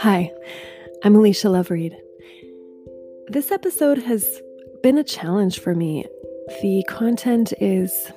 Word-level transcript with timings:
Hi, 0.00 0.32
I'm 1.02 1.16
Alicia 1.16 1.48
Lovereed. 1.48 1.92
This 3.26 3.50
episode 3.50 3.98
has 3.98 4.40
been 4.80 4.96
a 4.96 5.02
challenge 5.02 5.58
for 5.58 5.74
me. 5.74 6.06
The 6.62 6.84
content 6.88 7.52
is 7.60 8.12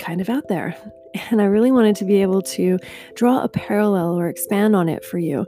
kind 0.00 0.22
of 0.22 0.30
out 0.30 0.48
there, 0.48 0.74
and 1.30 1.42
I 1.42 1.44
really 1.44 1.70
wanted 1.70 1.96
to 1.96 2.06
be 2.06 2.22
able 2.22 2.40
to 2.42 2.78
draw 3.14 3.42
a 3.42 3.48
parallel 3.50 4.18
or 4.18 4.26
expand 4.30 4.74
on 4.74 4.88
it 4.88 5.04
for 5.04 5.18
you, 5.18 5.46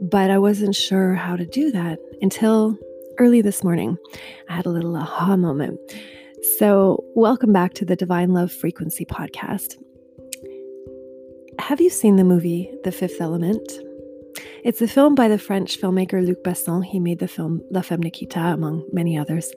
but 0.00 0.30
I 0.30 0.38
wasn't 0.38 0.74
sure 0.74 1.12
how 1.12 1.36
to 1.36 1.44
do 1.44 1.70
that 1.72 1.98
until 2.22 2.78
early 3.18 3.42
this 3.42 3.62
morning. 3.62 3.98
I 4.48 4.56
had 4.56 4.64
a 4.64 4.70
little 4.70 4.96
aha 4.96 5.36
moment. 5.36 5.78
So, 6.56 7.04
welcome 7.14 7.52
back 7.52 7.74
to 7.74 7.84
the 7.84 7.96
Divine 7.96 8.32
Love 8.32 8.50
Frequency 8.50 9.04
podcast. 9.04 9.76
Have 11.58 11.82
you 11.82 11.90
seen 11.90 12.16
the 12.16 12.24
movie 12.24 12.72
The 12.82 12.92
Fifth 12.92 13.20
Element? 13.20 13.70
It's 14.64 14.80
a 14.80 14.86
film 14.86 15.16
by 15.16 15.26
the 15.26 15.38
French 15.38 15.80
filmmaker 15.80 16.24
Luc 16.24 16.44
Besson. 16.44 16.84
He 16.84 17.00
made 17.00 17.18
the 17.18 17.26
film 17.26 17.62
La 17.72 17.80
Femme 17.80 18.00
Nikita, 18.00 18.38
among 18.38 18.86
many 18.92 19.18
others. 19.18 19.52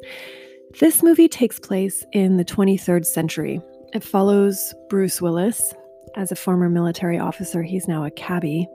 This 0.80 1.04
movie 1.04 1.28
takes 1.28 1.59
place 1.59 2.04
in 2.12 2.38
the 2.38 2.44
23rd 2.44 3.05
century. 3.05 3.62
It 3.94 4.04
follows 4.04 4.73
Bruce 4.90 5.22
Willis 5.22 5.76
as 6.16 6.31
a 6.31 6.36
former 6.36 6.70
military 6.70 7.20
officer. 7.20 7.62
He's 7.62 7.88
now 7.88 8.04
a 8.04 8.09
cabbie, 8.09 8.68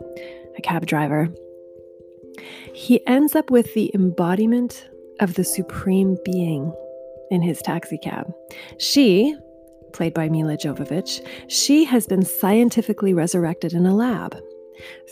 a 0.57 0.63
cab 0.63 0.87
driver. 0.87 1.29
He 2.73 3.05
ends 3.09 3.35
up 3.35 3.51
with 3.51 3.75
the 3.75 3.91
embodiment 3.93 4.89
of 5.19 5.35
the 5.35 5.43
supreme 5.43 6.17
being 6.25 6.73
in 7.33 7.43
his 7.43 7.61
taxi 7.61 7.99
cab. 7.99 8.33
She, 8.79 9.37
played 9.93 10.15
by 10.15 10.29
Milla 10.29 10.57
Jovovich, 10.57 11.27
she 11.49 11.85
has 11.87 12.07
been 12.07 12.25
scientifically 12.25 13.15
resurrected 13.15 13.73
in 13.73 13.85
a 13.85 13.97
lab 13.97 14.41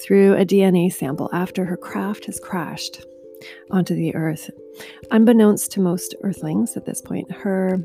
through 0.02 0.34
a 0.34 0.44
DNA 0.44 0.92
sample 0.92 1.30
after 1.32 1.64
her 1.64 1.76
craft 1.76 2.26
has 2.26 2.40
crashed 2.40 3.04
onto 3.70 3.94
the 3.94 4.14
earth. 4.14 4.50
Unbeknownst 5.10 5.72
to 5.72 5.80
most 5.80 6.14
earthlings 6.22 6.76
at 6.76 6.86
this 6.86 7.00
point, 7.00 7.30
her 7.32 7.78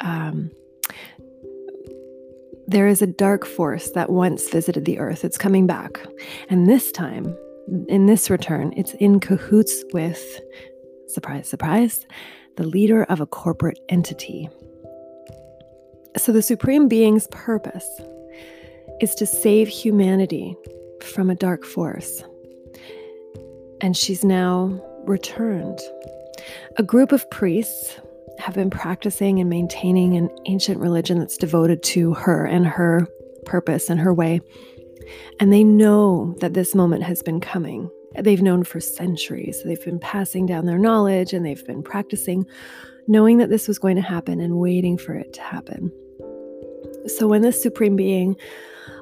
um, 0.00 0.50
there 2.66 2.88
is 2.88 3.02
a 3.02 3.06
dark 3.06 3.44
force 3.44 3.90
that 3.90 4.10
once 4.10 4.48
visited 4.48 4.84
the 4.84 4.98
earth. 4.98 5.24
It's 5.24 5.38
coming 5.38 5.66
back. 5.66 6.00
And 6.48 6.66
this 6.68 6.90
time, 6.90 7.36
in 7.88 8.06
this 8.06 8.30
return, 8.30 8.72
it's 8.76 8.94
in 8.94 9.20
cahoots 9.20 9.84
with, 9.92 10.40
surprise, 11.08 11.48
surprise, 11.48 12.06
the 12.56 12.66
leader 12.66 13.04
of 13.04 13.20
a 13.20 13.26
corporate 13.26 13.78
entity. 13.88 14.48
So 16.16 16.32
the 16.32 16.42
Supreme 16.42 16.88
Being's 16.88 17.26
purpose 17.28 17.88
is 19.00 19.14
to 19.16 19.26
save 19.26 19.68
humanity 19.68 20.56
from 21.04 21.30
a 21.30 21.34
dark 21.34 21.64
force. 21.64 22.22
And 23.80 23.96
she's 23.96 24.24
now 24.24 24.80
returned. 25.04 25.78
A 26.76 26.82
group 26.82 27.12
of 27.12 27.28
priests 27.30 28.00
have 28.38 28.54
been 28.54 28.70
practicing 28.70 29.38
and 29.38 29.48
maintaining 29.48 30.16
an 30.16 30.28
ancient 30.46 30.80
religion 30.80 31.18
that's 31.18 31.36
devoted 31.36 31.82
to 31.82 32.14
her 32.14 32.44
and 32.44 32.66
her 32.66 33.06
purpose 33.44 33.90
and 33.90 34.00
her 34.00 34.12
way. 34.12 34.40
And 35.38 35.52
they 35.52 35.64
know 35.64 36.34
that 36.40 36.54
this 36.54 36.74
moment 36.74 37.02
has 37.04 37.22
been 37.22 37.40
coming. 37.40 37.90
They've 38.18 38.42
known 38.42 38.64
for 38.64 38.80
centuries. 38.80 39.62
They've 39.64 39.84
been 39.84 40.00
passing 40.00 40.46
down 40.46 40.66
their 40.66 40.78
knowledge 40.78 41.32
and 41.32 41.44
they've 41.44 41.66
been 41.66 41.82
practicing, 41.82 42.46
knowing 43.06 43.38
that 43.38 43.50
this 43.50 43.68
was 43.68 43.78
going 43.78 43.96
to 43.96 44.02
happen 44.02 44.40
and 44.40 44.58
waiting 44.58 44.96
for 44.96 45.14
it 45.14 45.32
to 45.34 45.42
happen. 45.42 45.92
So 47.06 47.28
when 47.28 47.42
this 47.42 47.62
supreme 47.62 47.96
being 47.96 48.36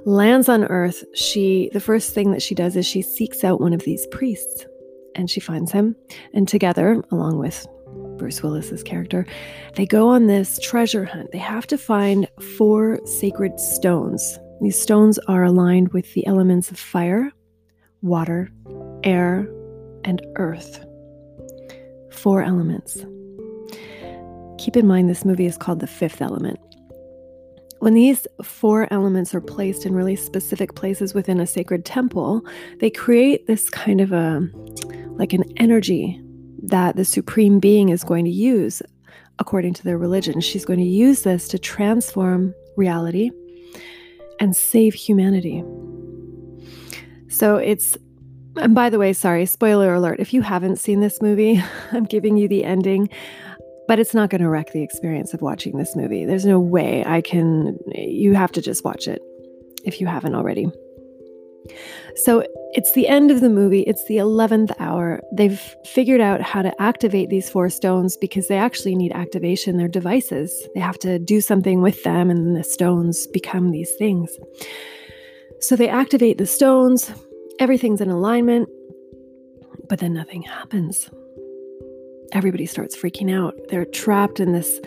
lands 0.05 0.49
on 0.49 0.65
earth, 0.65 1.05
she 1.15 1.71
the 1.73 1.81
first 1.81 2.15
thing 2.15 2.33
that 2.33 2.43
she 2.43 2.55
does 2.55 2.77
is 2.77 2.87
she 2.87 3.03
seeks 3.03 3.45
out 3.45 3.61
one 3.61 3.73
of 3.73 3.83
these 3.83 4.07
priests 4.09 4.67
and 5.15 5.31
she 5.31 5.41
finds 5.41 5.73
him 5.73 5.95
and 6.35 6.49
together 6.49 7.03
along 7.11 7.39
with 7.39 7.67
Bruce 8.17 8.43
Willis's 8.43 8.83
character, 8.83 9.27
they 9.75 9.87
go 9.87 10.09
on 10.09 10.27
this 10.27 10.59
treasure 10.61 11.05
hunt. 11.05 11.33
They 11.33 11.39
have 11.39 11.67
to 11.69 11.79
find 11.79 12.29
four 12.57 13.01
sacred 13.05 13.59
stones. 13.59 14.39
These 14.61 14.81
stones 14.81 15.19
are 15.27 15.43
aligned 15.43 15.93
with 15.93 16.13
the 16.15 16.27
elements 16.27 16.71
of 16.71 16.79
fire, 16.79 17.33
water, 18.01 18.49
air, 19.03 19.49
and 20.05 20.25
earth. 20.37 20.85
Four 22.11 22.43
elements. 22.43 23.05
Keep 24.59 24.77
in 24.77 24.87
mind, 24.87 25.11
this 25.11 25.25
movie 25.25 25.47
is 25.47 25.57
called 25.57 25.81
The 25.81 25.89
Fifth 25.89 26.23
Element. 26.23 26.61
When 27.83 27.95
these 27.95 28.29
four 28.45 28.87
elements 28.93 29.35
are 29.35 29.41
placed 29.41 29.87
in 29.87 29.93
really 29.93 30.15
specific 30.15 30.77
places 30.77 31.15
within 31.15 31.41
a 31.41 31.49
sacred 31.49 31.85
temple, 31.85 32.47
they 32.79 32.91
create 32.91 33.49
this 33.49 33.69
kind 33.69 34.01
of 34.01 34.13
a 34.13 34.49
like 35.17 35.33
an 35.33 35.43
energy 35.57 36.23
that 36.63 36.95
the 36.95 37.05
supreme 37.05 37.59
being 37.59 37.89
is 37.89 38.05
going 38.05 38.25
to 38.25 38.31
use 38.31 38.83
according 39.41 39.75
to 39.75 39.83
their 39.83 39.99
religion. 39.99 40.41
She's 40.41 40.65
going 40.65 40.79
to 40.79 40.85
use 40.85 41.23
this 41.23 41.49
to 41.49 41.59
transform 41.59 42.55
reality 42.77 43.33
and 44.39 44.55
save 44.55 44.95
humanity. 44.95 45.65
So 47.27 47.57
it's 47.57 47.99
and 48.55 48.77
by 48.77 48.91
the 48.91 48.99
way, 49.01 49.13
sorry, 49.13 49.45
spoiler 49.45 49.93
alert. 49.93 50.21
If 50.21 50.33
you 50.33 50.43
haven't 50.43 50.77
seen 50.77 51.01
this 51.01 51.21
movie, 51.21 51.61
I'm 51.91 52.05
giving 52.05 52.37
you 52.37 52.47
the 52.47 52.63
ending 52.63 53.09
but 53.89 53.99
it's 53.99 54.15
not 54.15 54.31
going 54.31 54.41
to 54.41 54.49
wreck 54.49 54.73
the 54.73 54.83
experience 54.83 55.35
of 55.35 55.43
watching 55.43 55.77
this 55.77 55.97
movie. 55.97 56.25
There's 56.25 56.47
no 56.47 56.61
way 56.61 57.05
I 57.07 57.21
can, 57.21 57.79
you 57.95 58.35
have 58.35 58.53
to 58.53 58.63
just 58.63 58.85
watch 58.85 59.09
it 59.09 59.23
if 59.85 60.01
you 60.01 60.07
haven't 60.07 60.35
already. 60.35 60.71
So 62.17 62.45
it's 62.73 62.93
the 62.93 63.09
end 63.09 63.31
of 63.31 63.41
the 63.41 63.49
movie. 63.49 63.83
It's 63.83 64.05
the 64.07 64.17
11th 64.17 64.73
hour. 64.79 65.21
They've 65.33 65.61
figured 65.85 66.21
out 66.21 66.41
how 66.41 66.63
to 66.63 66.83
activate 66.83 67.31
these 67.31 67.49
four 67.49 67.71
stones 67.71 68.17
because 68.17 68.49
they 68.49 68.59
actually 68.59 68.97
need 68.97 69.13
activation. 69.13 69.77
They're 69.77 69.89
devices. 69.89 70.69
They 70.75 70.81
have 70.81 70.99
to 71.01 71.19
do 71.19 71.41
something 71.41 71.81
with 71.81 72.03
them, 72.03 72.31
and 72.31 72.57
the 72.57 72.65
stones 72.65 73.27
become 73.29 73.71
these 73.71 73.93
things. 73.97 74.37
So 75.61 75.77
they 75.77 75.89
activate 75.89 76.39
the 76.39 76.47
stones, 76.47 77.13
everything's 77.61 78.01
in 78.01 78.11
alignment, 78.11 78.69
but 79.89 80.01
then 80.01 80.13
nothing 80.13 80.43
happens 80.43 81.09
everybody 82.33 82.67
starts 82.67 82.97
freaking 82.97 83.33
out. 83.33 83.55
They're 83.69 83.85
trapped 83.85 84.41
in 84.41 84.53
this 84.53 84.81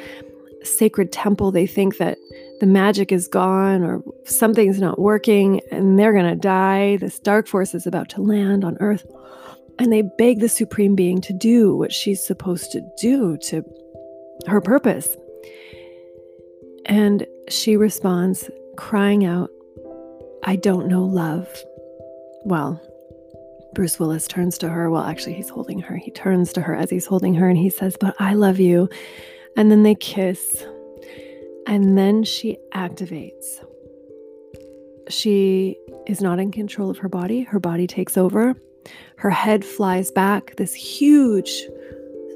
sacred 0.63 1.11
temple. 1.11 1.51
They 1.51 1.67
think 1.67 1.97
that 1.97 2.17
the 2.59 2.65
magic 2.65 3.11
is 3.11 3.27
gone 3.27 3.83
or 3.83 4.03
something's 4.25 4.79
not 4.79 4.99
working 4.99 5.61
and 5.71 5.99
they're 5.99 6.13
going 6.13 6.29
to 6.29 6.35
die. 6.35 6.97
This 6.97 7.19
dark 7.19 7.47
force 7.47 7.75
is 7.75 7.85
about 7.85 8.09
to 8.09 8.21
land 8.21 8.63
on 8.63 8.77
earth. 8.79 9.05
And 9.77 9.91
they 9.91 10.03
beg 10.17 10.39
the 10.39 10.49
Supreme 10.49 10.95
Being 10.95 11.21
to 11.21 11.33
do 11.33 11.75
what 11.75 11.91
she's 11.91 12.25
supposed 12.25 12.71
to 12.71 12.81
do 12.99 13.37
to 13.37 13.63
her 14.47 14.61
purpose. 14.61 15.15
And 16.85 17.25
she 17.49 17.75
responds, 17.75 18.49
crying 18.77 19.25
out, 19.25 19.49
I 20.43 20.55
don't 20.55 20.87
know 20.87 21.03
love. 21.03 21.47
Well, 22.45 22.81
Bruce 23.75 23.99
Willis 23.99 24.27
turns 24.27 24.57
to 24.59 24.69
her. 24.69 24.89
Well, 24.89 25.03
actually, 25.03 25.33
he's 25.33 25.49
holding 25.49 25.79
her. 25.81 25.97
He 25.97 26.09
turns 26.09 26.53
to 26.53 26.61
her 26.61 26.73
as 26.73 26.89
he's 26.89 27.05
holding 27.05 27.35
her 27.35 27.49
and 27.49 27.57
he 27.57 27.69
says, 27.69 27.97
But 27.99 28.15
I 28.19 28.33
love 28.33 28.57
you. 28.57 28.89
And 29.55 29.69
then 29.69 29.83
they 29.83 29.95
kiss. 29.95 30.65
And 31.67 31.97
then 31.97 32.23
she 32.23 32.57
activates. 32.73 33.63
She 35.09 35.77
is 36.07 36.21
not 36.21 36.39
in 36.39 36.51
control 36.51 36.89
of 36.89 36.97
her 36.99 37.09
body. 37.09 37.43
Her 37.43 37.59
body 37.59 37.85
takes 37.85 38.17
over. 38.17 38.55
Her 39.17 39.29
head 39.29 39.65
flies 39.65 40.09
back. 40.09 40.55
This 40.55 40.73
huge 40.73 41.51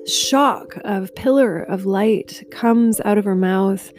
shock 0.07 0.77
of 0.83 1.16
pillar 1.16 1.61
of 1.63 1.85
light 1.85 2.44
comes 2.51 3.00
out 3.06 3.17
of 3.17 3.25
her 3.25 3.35
mouth 3.35 3.91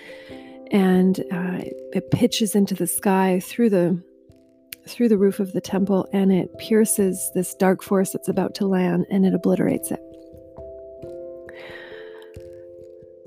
and 0.70 1.20
uh, 1.32 1.58
it 1.92 2.10
pitches 2.10 2.54
into 2.54 2.74
the 2.74 2.86
sky 2.86 3.40
through 3.40 3.70
the 3.70 4.00
through 4.90 5.08
the 5.08 5.18
roof 5.18 5.40
of 5.40 5.52
the 5.52 5.60
temple 5.60 6.08
and 6.12 6.32
it 6.32 6.56
pierces 6.58 7.30
this 7.34 7.54
dark 7.54 7.82
force 7.82 8.10
that's 8.12 8.28
about 8.28 8.54
to 8.56 8.66
land 8.66 9.06
and 9.10 9.24
it 9.24 9.34
obliterates 9.34 9.90
it. 9.90 10.00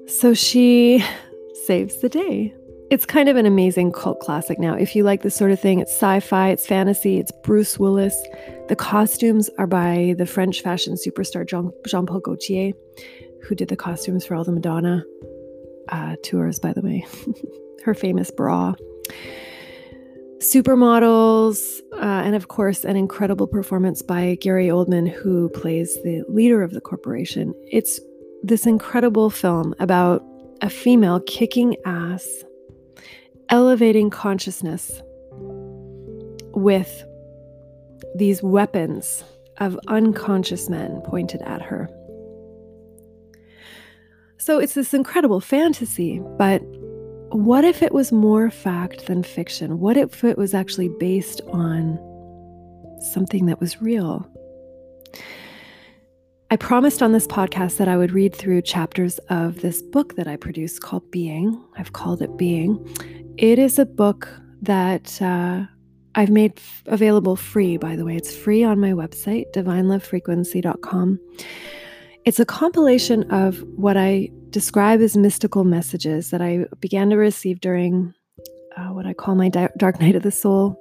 So 0.07 0.33
she 0.33 1.03
saves 1.65 1.97
the 1.97 2.09
day. 2.09 2.53
It's 2.91 3.05
kind 3.05 3.29
of 3.29 3.37
an 3.37 3.45
amazing 3.45 3.91
cult 3.93 4.19
classic 4.19 4.59
now. 4.59 4.75
If 4.75 4.95
you 4.95 5.03
like 5.03 5.23
this 5.23 5.35
sort 5.35 5.51
of 5.51 5.59
thing, 5.59 5.79
it's 5.79 5.91
sci 5.91 6.19
fi, 6.19 6.49
it's 6.49 6.67
fantasy, 6.67 7.17
it's 7.17 7.31
Bruce 7.43 7.79
Willis. 7.79 8.15
The 8.67 8.75
costumes 8.75 9.49
are 9.57 9.65
by 9.65 10.13
the 10.17 10.27
French 10.27 10.61
fashion 10.61 10.95
superstar 10.95 11.47
Jean 11.47 12.05
Paul 12.05 12.19
Gaultier, 12.19 12.73
who 13.41 13.55
did 13.55 13.69
the 13.69 13.75
costumes 13.75 14.25
for 14.25 14.35
all 14.35 14.43
the 14.43 14.51
Madonna 14.51 15.03
uh, 15.89 16.17
tours, 16.23 16.59
by 16.59 16.73
the 16.73 16.81
way, 16.81 17.05
her 17.83 17.95
famous 17.95 18.29
bra 18.29 18.75
supermodels, 20.43 21.79
uh, 21.93 22.21
and 22.25 22.35
of 22.35 22.47
course, 22.49 22.83
an 22.83 22.95
incredible 22.95 23.47
performance 23.47 24.01
by 24.01 24.35
Gary 24.41 24.67
Oldman, 24.67 25.09
who 25.09 25.49
plays 25.49 25.95
the 26.03 26.23
leader 26.27 26.61
of 26.61 26.71
the 26.71 26.81
corporation. 26.81 27.53
It's 27.71 27.99
this 28.43 28.65
incredible 28.65 29.29
film 29.29 29.73
about 29.79 30.23
a 30.61 30.69
female 30.69 31.21
kicking 31.21 31.75
ass, 31.85 32.27
elevating 33.49 34.09
consciousness 34.09 35.01
with 36.53 37.03
these 38.15 38.43
weapons 38.43 39.23
of 39.57 39.79
unconscious 39.87 40.69
men 40.69 41.01
pointed 41.05 41.41
at 41.41 41.61
her. 41.61 41.89
So 44.37 44.59
it's 44.59 44.73
this 44.73 44.93
incredible 44.93 45.39
fantasy, 45.39 46.21
but 46.37 46.61
what 47.33 47.65
if 47.65 47.81
it 47.81 47.93
was 47.93 48.11
more 48.11 48.49
fact 48.51 49.07
than 49.07 49.23
fiction? 49.23 49.79
What 49.79 49.97
if 49.97 50.23
it 50.23 50.37
was 50.37 50.53
actually 50.53 50.89
based 50.99 51.41
on 51.51 51.99
something 53.13 53.47
that 53.47 53.59
was 53.59 53.81
real? 53.81 54.29
I 56.51 56.55
promised 56.55 57.01
on 57.01 57.13
this 57.13 57.25
podcast 57.25 57.77
that 57.77 57.87
I 57.87 57.97
would 57.97 58.11
read 58.11 58.35
through 58.35 58.61
chapters 58.61 59.17
of 59.29 59.61
this 59.61 59.81
book 59.81 60.15
that 60.15 60.27
I 60.27 60.35
produced 60.35 60.83
called 60.83 61.09
Being. 61.09 61.59
I've 61.77 61.93
called 61.93 62.21
it 62.21 62.37
Being. 62.37 62.79
It 63.37 63.57
is 63.57 63.79
a 63.79 63.85
book 63.85 64.29
that 64.61 65.19
uh, 65.19 65.63
I've 66.13 66.29
made 66.29 66.53
f- 66.57 66.83
available 66.85 67.35
free, 67.35 67.77
by 67.77 67.95
the 67.95 68.05
way. 68.05 68.15
It's 68.15 68.35
free 68.35 68.63
on 68.63 68.79
my 68.79 68.91
website, 68.91 69.45
divinelovefrequency.com. 69.55 71.19
It's 72.25 72.39
a 72.39 72.45
compilation 72.45 73.29
of 73.31 73.61
what 73.75 73.97
I 73.97 74.29
describe 74.49 75.01
as 75.01 75.17
mystical 75.17 75.65
messages 75.65 76.29
that 76.29 76.41
I 76.41 76.65
began 76.79 77.09
to 77.09 77.17
receive 77.17 77.59
during 77.59 78.13
uh, 78.77 78.87
what 78.87 79.05
I 79.05 79.13
call 79.13 79.35
my 79.35 79.49
dark 79.49 79.99
night 79.99 80.15
of 80.15 80.23
the 80.23 80.31
soul. 80.31 80.79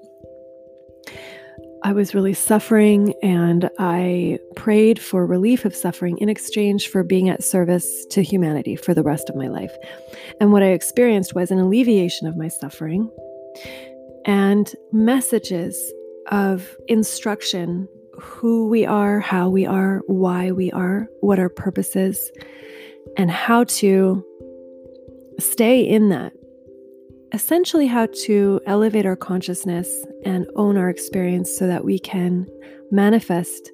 I 1.84 1.92
was 1.92 2.14
really 2.14 2.32
suffering 2.32 3.12
and 3.24 3.68
I 3.80 4.38
prayed 4.54 5.00
for 5.00 5.26
relief 5.26 5.64
of 5.64 5.74
suffering 5.74 6.16
in 6.18 6.28
exchange 6.28 6.86
for 6.86 7.02
being 7.02 7.28
at 7.28 7.42
service 7.42 8.06
to 8.10 8.22
humanity 8.22 8.76
for 8.76 8.94
the 8.94 9.02
rest 9.02 9.28
of 9.28 9.34
my 9.34 9.48
life. 9.48 9.72
And 10.40 10.52
what 10.52 10.62
I 10.62 10.68
experienced 10.68 11.34
was 11.34 11.50
an 11.50 11.58
alleviation 11.58 12.28
of 12.28 12.36
my 12.36 12.46
suffering 12.46 13.10
and 14.24 14.72
messages 14.92 15.92
of 16.30 16.76
instruction 16.86 17.88
who 18.18 18.68
we 18.68 18.84
are, 18.84 19.20
how 19.20 19.48
we 19.48 19.66
are, 19.66 20.02
why 20.06 20.50
we 20.52 20.70
are, 20.72 21.08
what 21.20 21.38
our 21.38 21.48
purpose 21.48 21.96
is, 21.96 22.30
and 23.16 23.30
how 23.30 23.64
to 23.64 24.24
stay 25.38 25.82
in 25.82 26.08
that. 26.10 26.32
Essentially, 27.32 27.86
how 27.86 28.06
to 28.24 28.60
elevate 28.66 29.06
our 29.06 29.16
consciousness 29.16 29.88
and 30.24 30.46
own 30.54 30.76
our 30.76 30.90
experience 30.90 31.56
so 31.56 31.66
that 31.66 31.84
we 31.84 31.98
can 31.98 32.46
manifest 32.90 33.70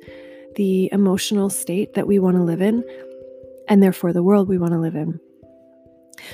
the 0.55 0.89
emotional 0.93 1.51
state 1.51 1.95
that 1.95 2.07
we 2.07 2.19
want 2.19 2.37
to 2.37 2.43
live 2.43 2.61
in, 2.61 2.85
and 3.69 3.83
therefore 3.83 4.13
the 4.13 4.23
world 4.23 4.49
we 4.49 4.59
want 4.59 4.73
to 4.73 4.79
live 4.79 4.95
in. 4.95 5.21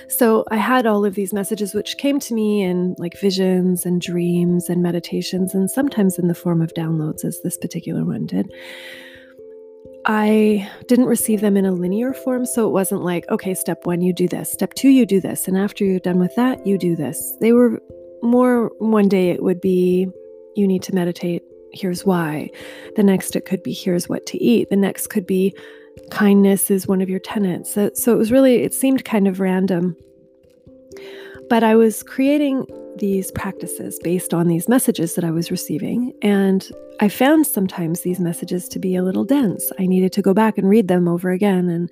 So 0.08 0.44
I 0.50 0.56
had 0.56 0.86
all 0.86 1.04
of 1.04 1.14
these 1.14 1.32
messages 1.32 1.74
which 1.74 1.96
came 1.98 2.18
to 2.20 2.34
me 2.34 2.62
in 2.62 2.94
like 2.98 3.18
visions 3.20 3.86
and 3.86 4.00
dreams 4.00 4.68
and 4.68 4.82
meditations, 4.82 5.54
and 5.54 5.70
sometimes 5.70 6.18
in 6.18 6.28
the 6.28 6.34
form 6.34 6.62
of 6.62 6.74
downloads, 6.74 7.24
as 7.24 7.40
this 7.42 7.56
particular 7.56 8.04
one 8.04 8.26
did. 8.26 8.52
I 10.06 10.70
didn't 10.86 11.06
receive 11.06 11.40
them 11.40 11.56
in 11.56 11.64
a 11.64 11.72
linear 11.72 12.12
form, 12.12 12.44
so 12.44 12.66
it 12.68 12.72
wasn't 12.72 13.02
like, 13.02 13.24
okay, 13.30 13.54
step 13.54 13.86
one, 13.86 14.02
you 14.02 14.12
do 14.12 14.28
this, 14.28 14.52
step 14.52 14.74
two, 14.74 14.90
you 14.90 15.06
do 15.06 15.20
this, 15.20 15.48
and 15.48 15.56
after 15.56 15.84
you're 15.84 15.98
done 15.98 16.18
with 16.18 16.34
that, 16.36 16.66
you 16.66 16.76
do 16.76 16.94
this. 16.94 17.36
They 17.40 17.52
were 17.52 17.80
more 18.22 18.70
one 18.78 19.08
day 19.08 19.30
it 19.30 19.42
would 19.42 19.60
be, 19.60 20.08
you 20.56 20.66
need 20.66 20.82
to 20.82 20.94
meditate, 20.94 21.42
here's 21.72 22.04
why. 22.04 22.50
The 22.96 23.02
next, 23.02 23.34
it 23.34 23.46
could 23.46 23.62
be, 23.62 23.72
here's 23.72 24.08
what 24.08 24.26
to 24.26 24.42
eat. 24.42 24.68
The 24.68 24.76
next 24.76 25.06
could 25.06 25.26
be, 25.26 25.54
kindness 26.10 26.70
is 26.70 26.86
one 26.86 27.00
of 27.00 27.08
your 27.08 27.20
tenets. 27.20 27.72
So, 27.72 27.90
so 27.94 28.12
it 28.12 28.18
was 28.18 28.32
really, 28.32 28.62
it 28.62 28.74
seemed 28.74 29.04
kind 29.04 29.26
of 29.28 29.40
random. 29.40 29.96
But 31.48 31.62
I 31.62 31.74
was 31.74 32.02
creating 32.02 32.66
these 32.96 33.30
practices 33.32 33.98
based 34.02 34.32
on 34.32 34.48
these 34.48 34.68
messages 34.68 35.14
that 35.14 35.24
I 35.24 35.30
was 35.30 35.50
receiving. 35.50 36.12
And 36.22 36.68
I 37.00 37.08
found 37.08 37.46
sometimes 37.46 38.00
these 38.00 38.20
messages 38.20 38.68
to 38.68 38.78
be 38.78 38.96
a 38.96 39.02
little 39.02 39.24
dense. 39.24 39.70
I 39.78 39.86
needed 39.86 40.12
to 40.14 40.22
go 40.22 40.32
back 40.32 40.58
and 40.58 40.68
read 40.68 40.88
them 40.88 41.08
over 41.08 41.30
again 41.30 41.68
and 41.68 41.90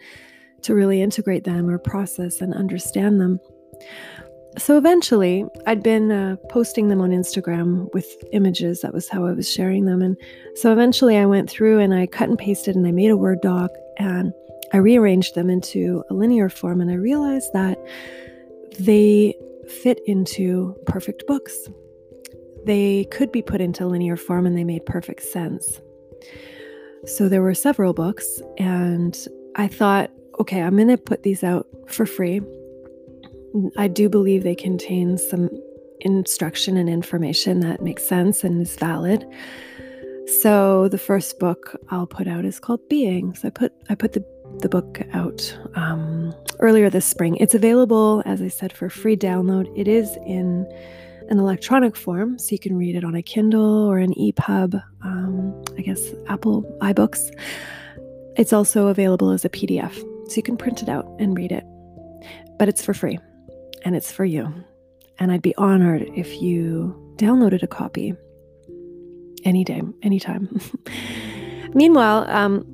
to 0.62 0.74
really 0.74 1.02
integrate 1.02 1.44
them 1.44 1.68
or 1.68 1.78
process 1.78 2.40
and 2.40 2.54
understand 2.54 3.20
them. 3.20 3.40
So 4.58 4.76
eventually, 4.76 5.44
I'd 5.66 5.82
been 5.82 6.12
uh, 6.12 6.36
posting 6.50 6.88
them 6.88 7.00
on 7.00 7.10
Instagram 7.10 7.92
with 7.94 8.06
images. 8.32 8.82
That 8.82 8.92
was 8.92 9.08
how 9.08 9.26
I 9.26 9.32
was 9.32 9.50
sharing 9.50 9.86
them. 9.86 10.02
And 10.02 10.16
so 10.56 10.72
eventually, 10.72 11.16
I 11.16 11.26
went 11.26 11.48
through 11.48 11.80
and 11.80 11.94
I 11.94 12.06
cut 12.06 12.28
and 12.28 12.38
pasted 12.38 12.76
and 12.76 12.86
I 12.86 12.92
made 12.92 13.10
a 13.10 13.16
Word 13.16 13.40
doc 13.40 13.70
and 13.98 14.32
I 14.72 14.78
rearranged 14.78 15.34
them 15.34 15.50
into 15.50 16.02
a 16.10 16.14
linear 16.14 16.48
form. 16.48 16.80
And 16.80 16.90
I 16.90 16.94
realized 16.94 17.52
that 17.52 17.78
they 18.78 19.34
fit 19.68 20.00
into 20.06 20.74
perfect 20.86 21.26
books. 21.26 21.68
They 22.64 23.04
could 23.10 23.32
be 23.32 23.42
put 23.42 23.60
into 23.60 23.86
linear 23.86 24.16
form 24.16 24.46
and 24.46 24.56
they 24.56 24.64
made 24.64 24.86
perfect 24.86 25.22
sense. 25.22 25.80
So 27.04 27.28
there 27.28 27.42
were 27.42 27.54
several 27.54 27.92
books, 27.92 28.40
and 28.58 29.18
I 29.56 29.66
thought, 29.66 30.10
okay, 30.38 30.62
I'm 30.62 30.76
going 30.76 30.86
to 30.86 30.96
put 30.96 31.24
these 31.24 31.42
out 31.42 31.66
for 31.88 32.06
free. 32.06 32.40
I 33.76 33.88
do 33.88 34.08
believe 34.08 34.44
they 34.44 34.54
contain 34.54 35.18
some 35.18 35.50
instruction 36.00 36.76
and 36.76 36.88
information 36.88 37.60
that 37.60 37.82
makes 37.82 38.06
sense 38.06 38.44
and 38.44 38.62
is 38.62 38.76
valid. 38.76 39.26
So 40.26 40.88
the 40.88 40.98
first 40.98 41.38
book 41.38 41.76
I'll 41.90 42.06
put 42.06 42.28
out 42.28 42.44
is 42.44 42.60
called 42.60 42.80
Being. 42.88 43.34
So 43.34 43.48
I 43.48 43.50
put 43.50 43.72
I 43.90 43.94
put 43.94 44.12
the 44.12 44.24
the 44.60 44.68
book 44.68 45.00
out 45.12 45.58
um, 45.74 46.34
earlier 46.60 46.90
this 46.90 47.06
spring. 47.06 47.36
It's 47.36 47.54
available, 47.54 48.22
as 48.26 48.42
I 48.42 48.48
said, 48.48 48.72
for 48.72 48.88
free 48.88 49.16
download. 49.16 49.72
It 49.76 49.88
is 49.88 50.16
in 50.26 50.66
an 51.28 51.38
electronic 51.38 51.96
form, 51.96 52.38
so 52.38 52.52
you 52.52 52.58
can 52.58 52.76
read 52.76 52.94
it 52.94 53.04
on 53.04 53.14
a 53.14 53.22
Kindle 53.22 53.86
or 53.86 53.98
an 53.98 54.12
EPUB, 54.14 54.82
um, 55.02 55.64
I 55.78 55.82
guess 55.82 56.12
Apple 56.28 56.62
iBooks. 56.82 57.30
It's 58.36 58.52
also 58.52 58.88
available 58.88 59.30
as 59.30 59.44
a 59.44 59.48
PDF, 59.48 59.94
so 60.28 60.36
you 60.36 60.42
can 60.42 60.56
print 60.56 60.82
it 60.82 60.88
out 60.88 61.06
and 61.18 61.36
read 61.36 61.52
it. 61.52 61.64
But 62.58 62.68
it's 62.68 62.84
for 62.84 62.94
free, 62.94 63.18
and 63.84 63.96
it's 63.96 64.12
for 64.12 64.24
you. 64.24 64.52
And 65.18 65.32
I'd 65.32 65.42
be 65.42 65.54
honored 65.56 66.02
if 66.14 66.40
you 66.42 67.14
downloaded 67.16 67.62
a 67.62 67.66
copy 67.66 68.14
any 69.44 69.64
day, 69.64 69.82
anytime. 70.02 70.60
Meanwhile, 71.74 72.28
um, 72.28 72.66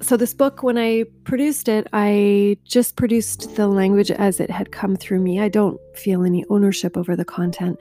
so 0.00 0.16
this 0.16 0.32
book 0.32 0.62
when 0.62 0.78
i 0.78 1.04
produced 1.24 1.68
it 1.68 1.86
i 1.92 2.56
just 2.64 2.96
produced 2.96 3.54
the 3.56 3.68
language 3.68 4.10
as 4.10 4.40
it 4.40 4.50
had 4.50 4.72
come 4.72 4.96
through 4.96 5.20
me. 5.20 5.40
I 5.40 5.48
don't 5.48 5.78
feel 5.94 6.24
any 6.24 6.44
ownership 6.48 6.96
over 6.96 7.14
the 7.14 7.24
content. 7.24 7.78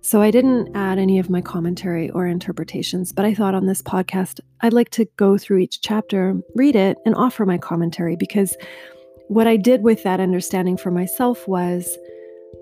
So 0.00 0.22
i 0.22 0.30
didn't 0.30 0.76
add 0.76 0.98
any 0.98 1.18
of 1.18 1.28
my 1.28 1.40
commentary 1.40 2.10
or 2.10 2.26
interpretations 2.26 3.12
but 3.12 3.24
i 3.24 3.34
thought 3.34 3.56
on 3.56 3.66
this 3.66 3.82
podcast 3.82 4.38
i'd 4.60 4.72
like 4.72 4.90
to 4.90 5.06
go 5.16 5.36
through 5.36 5.58
each 5.58 5.80
chapter 5.80 6.40
read 6.54 6.76
it 6.76 6.98
and 7.04 7.16
offer 7.16 7.44
my 7.44 7.58
commentary 7.58 8.14
because 8.14 8.56
what 9.26 9.48
i 9.48 9.56
did 9.56 9.82
with 9.82 10.04
that 10.04 10.20
understanding 10.20 10.76
for 10.76 10.92
myself 10.92 11.48
was 11.48 11.98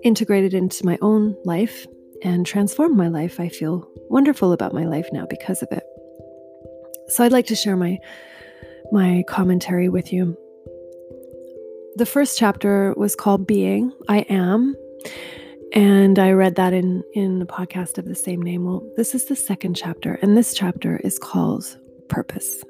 integrated 0.03 0.55
into 0.55 0.83
my 0.85 0.97
own 1.03 1.35
life 1.45 1.85
and 2.23 2.45
transformed 2.45 2.95
my 2.95 3.07
life 3.07 3.39
i 3.39 3.49
feel 3.49 3.89
wonderful 4.09 4.53
about 4.53 4.73
my 4.73 4.85
life 4.85 5.07
now 5.11 5.25
because 5.29 5.61
of 5.61 5.71
it 5.71 5.83
so 7.09 7.23
i'd 7.23 7.31
like 7.31 7.47
to 7.47 7.55
share 7.55 7.75
my 7.75 7.97
my 8.91 9.23
commentary 9.27 9.89
with 9.89 10.11
you. 10.11 10.37
The 11.95 12.05
first 12.05 12.37
chapter 12.37 12.93
was 12.97 13.15
called 13.15 13.47
Being, 13.47 13.91
I 14.07 14.19
Am. 14.29 14.75
And 15.73 16.19
I 16.19 16.31
read 16.31 16.55
that 16.55 16.73
in, 16.73 17.03
in 17.13 17.39
the 17.39 17.45
podcast 17.45 17.97
of 17.97 18.05
the 18.05 18.15
same 18.15 18.41
name. 18.41 18.65
Well, 18.65 18.87
this 18.95 19.15
is 19.15 19.25
the 19.25 19.35
second 19.35 19.75
chapter, 19.75 20.13
and 20.21 20.37
this 20.37 20.53
chapter 20.53 20.97
is 20.97 21.19
called 21.19 21.77
Purpose. 22.07 22.63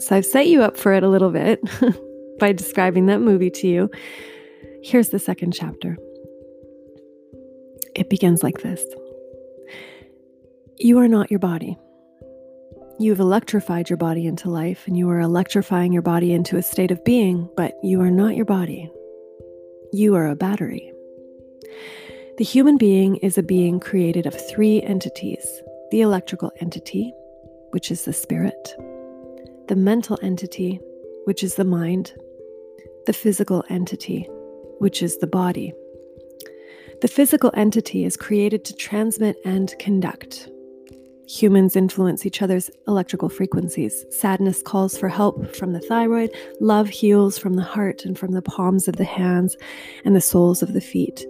So 0.00 0.16
I've 0.16 0.26
set 0.26 0.46
you 0.46 0.62
up 0.62 0.76
for 0.76 0.92
it 0.92 1.02
a 1.02 1.08
little 1.08 1.30
bit 1.30 1.60
by 2.38 2.52
describing 2.52 3.06
that 3.06 3.20
movie 3.20 3.50
to 3.50 3.68
you. 3.68 3.90
Here's 4.82 5.10
the 5.10 5.18
second 5.18 5.52
chapter. 5.52 5.96
It 7.94 8.10
begins 8.10 8.42
like 8.42 8.60
this 8.62 8.84
You 10.78 10.98
are 10.98 11.08
not 11.08 11.30
your 11.30 11.40
body. 11.40 11.78
You 12.98 13.10
have 13.10 13.20
electrified 13.20 13.90
your 13.90 13.96
body 13.96 14.26
into 14.26 14.50
life, 14.50 14.86
and 14.86 14.96
you 14.96 15.10
are 15.10 15.20
electrifying 15.20 15.92
your 15.92 16.02
body 16.02 16.32
into 16.32 16.56
a 16.56 16.62
state 16.62 16.92
of 16.92 17.04
being, 17.04 17.48
but 17.56 17.74
you 17.82 18.00
are 18.00 18.10
not 18.10 18.36
your 18.36 18.44
body. 18.44 18.90
You 19.92 20.14
are 20.14 20.28
a 20.28 20.36
battery. 20.36 20.92
The 22.38 22.44
human 22.44 22.78
being 22.78 23.16
is 23.16 23.38
a 23.38 23.42
being 23.42 23.80
created 23.80 24.26
of 24.26 24.48
three 24.48 24.82
entities 24.82 25.46
the 25.90 26.00
electrical 26.00 26.50
entity, 26.60 27.12
which 27.70 27.90
is 27.90 28.04
the 28.04 28.12
spirit, 28.12 28.74
the 29.68 29.76
mental 29.76 30.18
entity, 30.22 30.80
which 31.24 31.44
is 31.44 31.54
the 31.54 31.64
mind, 31.64 32.12
the 33.06 33.12
physical 33.12 33.62
entity, 33.68 34.26
which 34.78 35.02
is 35.02 35.18
the 35.18 35.26
body. 35.26 35.72
The 37.00 37.08
physical 37.08 37.50
entity 37.54 38.04
is 38.04 38.16
created 38.16 38.64
to 38.66 38.74
transmit 38.74 39.36
and 39.44 39.74
conduct 39.78 40.48
Humans 41.26 41.74
influence 41.74 42.26
each 42.26 42.42
other's 42.42 42.70
electrical 42.86 43.30
frequencies. 43.30 44.04
Sadness 44.10 44.62
calls 44.62 44.98
for 44.98 45.08
help 45.08 45.56
from 45.56 45.72
the 45.72 45.80
thyroid. 45.80 46.30
Love 46.60 46.88
heals 46.88 47.38
from 47.38 47.54
the 47.54 47.62
heart 47.62 48.04
and 48.04 48.18
from 48.18 48.32
the 48.32 48.42
palms 48.42 48.88
of 48.88 48.96
the 48.96 49.04
hands 49.04 49.56
and 50.04 50.14
the 50.14 50.20
soles 50.20 50.62
of 50.62 50.74
the 50.74 50.82
feet. 50.82 51.24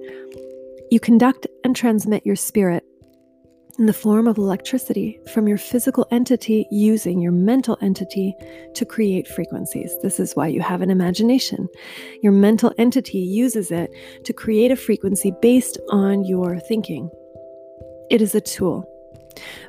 You 0.90 0.98
conduct 0.98 1.46
and 1.62 1.76
transmit 1.76 2.26
your 2.26 2.36
spirit 2.36 2.84
in 3.78 3.86
the 3.86 3.92
form 3.92 4.26
of 4.26 4.38
electricity 4.38 5.18
from 5.32 5.48
your 5.48 5.58
physical 5.58 6.06
entity 6.10 6.66
using 6.70 7.20
your 7.20 7.32
mental 7.32 7.76
entity 7.80 8.34
to 8.74 8.84
create 8.84 9.26
frequencies. 9.26 9.96
This 10.02 10.20
is 10.20 10.34
why 10.34 10.48
you 10.48 10.60
have 10.60 10.80
an 10.80 10.90
imagination. 10.90 11.68
Your 12.22 12.32
mental 12.32 12.72
entity 12.78 13.18
uses 13.18 13.70
it 13.70 13.90
to 14.24 14.32
create 14.32 14.70
a 14.70 14.76
frequency 14.76 15.32
based 15.42 15.78
on 15.90 16.24
your 16.24 16.58
thinking. 16.60 17.10
It 18.10 18.22
is 18.22 18.34
a 18.34 18.40
tool. 18.40 18.88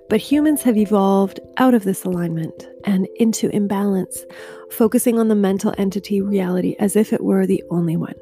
But 0.10 0.22
humans 0.22 0.62
have 0.62 0.78
evolved 0.78 1.40
out 1.58 1.74
of 1.74 1.84
this 1.84 2.04
alignment 2.04 2.68
and 2.84 3.08
into 3.16 3.50
imbalance, 3.50 4.24
focusing 4.70 5.20
on 5.20 5.28
the 5.28 5.36
mental 5.36 5.74
entity 5.78 6.22
reality 6.22 6.76
as 6.78 6.96
if 6.96 7.12
it 7.12 7.24
were 7.24 7.48
the 7.48 7.64
only 7.72 7.98
one. 7.98 8.16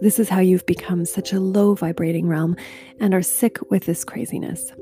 This 0.00 0.20
is 0.20 0.28
how 0.28 0.38
you've 0.38 0.66
become 0.66 1.04
such 1.04 1.32
a 1.32 1.40
low 1.40 1.74
vibrating 1.74 2.28
realm 2.28 2.56
and 3.00 3.12
are 3.14 3.22
sick 3.22 3.58
with 3.68 3.84
this 3.84 4.04
craziness. 4.04 4.72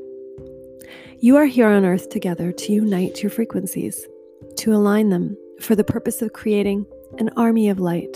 You 1.20 1.36
are 1.36 1.46
here 1.46 1.68
on 1.68 1.86
earth 1.86 2.10
together 2.10 2.52
to 2.52 2.72
unite 2.72 3.22
your 3.22 3.30
frequencies, 3.30 4.06
to 4.58 4.74
align 4.74 5.08
them 5.08 5.34
for 5.58 5.74
the 5.74 5.84
purpose 5.84 6.20
of 6.20 6.34
creating 6.34 6.84
an 7.18 7.30
army 7.34 7.70
of 7.70 7.78
light, 7.78 8.14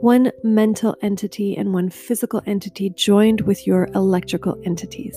one 0.00 0.32
mental 0.42 0.96
entity 1.00 1.56
and 1.56 1.72
one 1.72 1.90
physical 1.90 2.42
entity 2.44 2.90
joined 2.90 3.42
with 3.42 3.64
your 3.64 3.88
electrical 3.94 4.60
entities. 4.64 5.16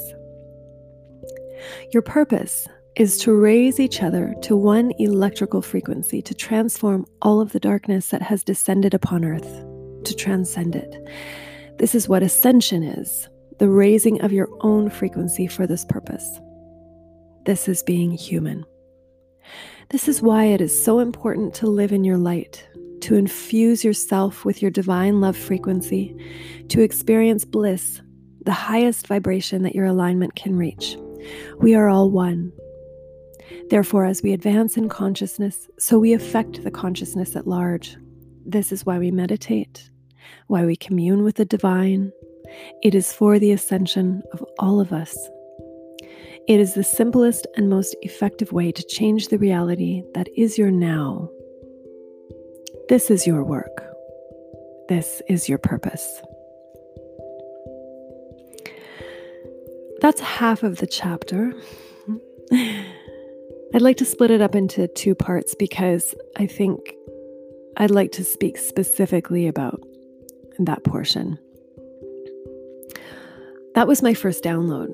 Your 1.92 2.04
purpose 2.04 2.68
is 2.96 3.18
to 3.20 3.34
raise 3.34 3.80
each 3.80 4.04
other 4.04 4.36
to 4.44 4.56
one 4.56 4.92
electrical 5.00 5.64
frequency 5.64 6.22
to 6.22 6.36
transform 6.36 7.08
all 7.24 7.42
of 7.42 7.52
the 7.52 7.60
darkness 7.60 8.10
that 8.10 8.22
has 8.22 8.44
descended 8.44 8.94
upon 8.94 9.26
earth 9.26 9.66
to 10.06 10.16
transcend 10.16 10.76
it. 10.76 10.96
This 11.78 11.94
is 11.96 12.08
what 12.08 12.24
ascension 12.24 12.84
is 12.84 13.28
the 13.60 13.70
raising 13.70 14.22
of 14.22 14.34
your 14.34 14.50
own 14.62 14.90
frequency 14.90 15.48
for 15.48 15.66
this 15.66 15.86
purpose. 15.86 16.40
This 17.46 17.68
is 17.68 17.84
being 17.84 18.12
human. 18.12 18.66
This 19.92 20.08
is 20.08 20.22
why 20.22 20.46
it 20.46 20.62
is 20.62 20.84
so 20.84 21.00
important 21.00 21.54
to 21.56 21.68
live 21.68 21.94
in 21.94 22.04
your 22.04 22.18
light, 22.18 22.68
to 23.02 23.16
infuse 23.16 23.84
yourself 23.84 24.44
with 24.44 24.62
your 24.62 24.72
divine 24.72 25.22
love 25.22 25.38
frequency, 25.38 26.16
to 26.70 26.82
experience 26.82 27.46
bliss, 27.46 28.02
the 28.44 28.52
highest 28.52 29.08
vibration 29.08 29.64
that 29.64 29.76
your 29.76 29.86
alignment 29.86 30.36
can 30.36 30.58
reach. 30.58 30.98
We 31.60 31.76
are 31.76 31.88
all 31.88 32.10
one. 32.10 32.52
Therefore, 33.70 34.06
as 34.06 34.22
we 34.22 34.34
advance 34.34 34.76
in 34.76 34.90
consciousness, 34.90 35.68
so 35.78 35.98
we 35.98 36.14
affect 36.14 36.64
the 36.64 36.72
consciousness 36.72 37.36
at 37.36 37.48
large. 37.48 37.96
This 38.46 38.72
is 38.72 38.86
why 38.86 39.00
we 39.00 39.12
meditate 39.12 39.90
why 40.48 40.66
we 40.66 40.76
commune 40.76 41.24
with 41.24 41.36
the 41.36 41.46
divine. 41.46 42.12
It 42.84 42.96
is 42.96 43.12
for 43.12 43.40
the 43.40 43.52
ascension 43.52 44.22
of 44.34 44.44
all 44.60 44.80
of 44.80 44.94
us. 44.94 45.18
It 46.48 46.60
is 46.60 46.76
the 46.76 46.84
simplest 46.84 47.48
and 47.56 47.70
most 47.70 47.96
effective 48.02 48.52
way 48.52 48.72
to 48.72 48.84
change 48.84 49.30
the 49.30 49.40
reality 49.40 50.04
that 50.14 50.28
is 50.38 50.58
your 50.58 50.70
now. 50.70 51.30
This 52.88 53.10
is 53.10 53.26
your 53.26 53.44
work. 53.44 53.84
This 54.88 55.24
is 55.28 55.50
your 55.50 55.58
purpose. 55.58 56.22
That's 60.02 60.22
half 60.22 60.62
of 60.62 60.78
the 60.78 60.86
chapter. 60.86 61.52
I'd 62.52 63.82
like 63.82 63.98
to 63.98 64.06
split 64.06 64.30
it 64.30 64.42
up 64.42 64.54
into 64.54 64.88
two 64.88 65.16
parts 65.16 65.56
because 65.56 66.14
I 66.38 66.46
think 66.46 66.94
I'd 67.78 67.92
like 67.92 68.12
to 68.14 68.24
speak 68.24 68.58
specifically 68.58 69.48
about 69.48 69.82
that 70.60 70.84
portion. 70.84 71.38
That 73.76 73.88
was 73.88 74.02
my 74.02 74.14
first 74.14 74.44
download. 74.44 74.94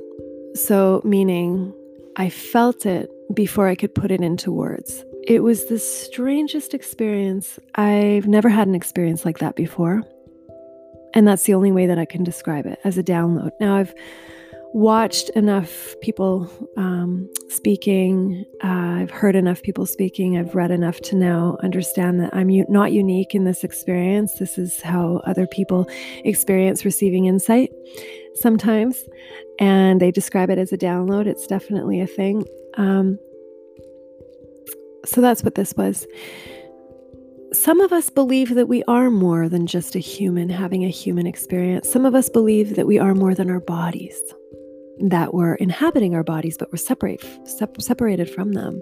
So, 0.55 1.01
meaning 1.05 1.73
I 2.17 2.29
felt 2.29 2.85
it 2.85 3.09
before 3.33 3.67
I 3.67 3.75
could 3.75 3.93
put 3.93 4.11
it 4.11 4.21
into 4.21 4.51
words. 4.51 5.05
It 5.27 5.43
was 5.43 5.65
the 5.65 5.79
strangest 5.79 6.73
experience. 6.73 7.59
I've 7.75 8.27
never 8.27 8.49
had 8.49 8.67
an 8.67 8.75
experience 8.75 9.23
like 9.23 9.37
that 9.37 9.55
before. 9.55 10.03
And 11.13 11.27
that's 11.27 11.43
the 11.43 11.53
only 11.53 11.71
way 11.71 11.87
that 11.87 11.99
I 11.99 12.05
can 12.05 12.23
describe 12.23 12.65
it 12.65 12.79
as 12.83 12.97
a 12.97 13.03
download. 13.03 13.51
Now, 13.59 13.75
I've 13.75 13.93
watched 14.73 15.29
enough 15.31 15.95
people 16.01 16.49
um, 16.77 17.29
speaking. 17.49 18.45
Uh, 18.63 18.67
I've 19.01 19.11
heard 19.11 19.35
enough 19.35 19.61
people 19.61 19.85
speaking. 19.85 20.37
I've 20.37 20.55
read 20.55 20.71
enough 20.71 20.99
to 21.01 21.15
now 21.15 21.57
understand 21.61 22.19
that 22.21 22.33
I'm 22.33 22.49
u- 22.49 22.65
not 22.69 22.91
unique 22.91 23.35
in 23.35 23.43
this 23.43 23.63
experience. 23.63 24.35
This 24.39 24.57
is 24.57 24.81
how 24.81 25.21
other 25.25 25.45
people 25.47 25.87
experience 26.23 26.85
receiving 26.85 27.25
insight 27.25 27.71
sometimes. 28.35 29.03
And 29.59 29.99
they 29.99 30.11
describe 30.11 30.49
it 30.49 30.57
as 30.57 30.71
a 30.71 30.77
download. 30.77 31.27
It's 31.27 31.47
definitely 31.47 31.99
a 31.99 32.07
thing. 32.07 32.45
Um, 32.75 33.19
so 35.05 35.19
that's 35.19 35.43
what 35.43 35.55
this 35.55 35.73
was. 35.75 36.07
Some 37.53 37.81
of 37.81 37.91
us 37.91 38.09
believe 38.09 38.55
that 38.55 38.69
we 38.69 38.81
are 38.85 39.09
more 39.09 39.49
than 39.49 39.67
just 39.67 39.95
a 39.95 39.99
human 39.99 40.47
having 40.47 40.85
a 40.85 40.89
human 40.89 41.27
experience. 41.27 41.91
Some 41.91 42.05
of 42.05 42.15
us 42.15 42.29
believe 42.29 42.77
that 42.77 42.87
we 42.87 42.97
are 42.97 43.13
more 43.13 43.35
than 43.35 43.49
our 43.49 43.59
bodies 43.59 44.21
that 44.99 45.33
were 45.33 45.55
inhabiting 45.55 46.15
our 46.15 46.23
bodies 46.23 46.57
but 46.57 46.71
were 46.71 46.77
separate, 46.77 47.23
separated 47.79 48.29
from 48.29 48.53
them. 48.53 48.81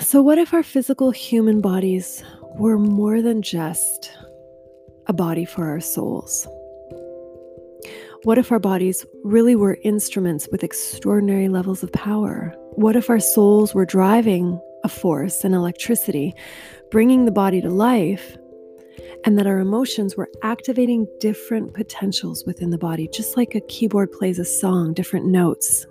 So, 0.00 0.20
what 0.22 0.38
if 0.38 0.52
our 0.52 0.62
physical 0.62 1.10
human 1.10 1.60
bodies 1.60 2.24
were 2.56 2.78
more 2.78 3.22
than 3.22 3.42
just 3.42 4.10
a 5.06 5.12
body 5.12 5.44
for 5.44 5.68
our 5.68 5.80
souls? 5.80 6.46
What 8.24 8.38
if 8.38 8.50
our 8.50 8.58
bodies 8.58 9.06
really 9.22 9.54
were 9.54 9.78
instruments 9.84 10.48
with 10.50 10.64
extraordinary 10.64 11.48
levels 11.48 11.84
of 11.84 11.92
power? 11.92 12.52
What 12.72 12.96
if 12.96 13.08
our 13.08 13.20
souls 13.20 13.74
were 13.74 13.86
driving 13.86 14.60
a 14.82 14.88
force 14.88 15.44
and 15.44 15.54
electricity, 15.54 16.34
bringing 16.90 17.24
the 17.24 17.30
body 17.30 17.60
to 17.60 17.70
life, 17.70 18.36
and 19.24 19.38
that 19.38 19.46
our 19.46 19.58
emotions 19.58 20.16
were 20.16 20.30
activating 20.42 21.06
different 21.20 21.74
potentials 21.74 22.44
within 22.46 22.70
the 22.70 22.78
body, 22.78 23.08
just 23.12 23.36
like 23.36 23.54
a 23.54 23.60
keyboard 23.62 24.12
plays 24.12 24.38
a 24.38 24.44
song, 24.44 24.94
different 24.94 25.26
notes. 25.26 25.86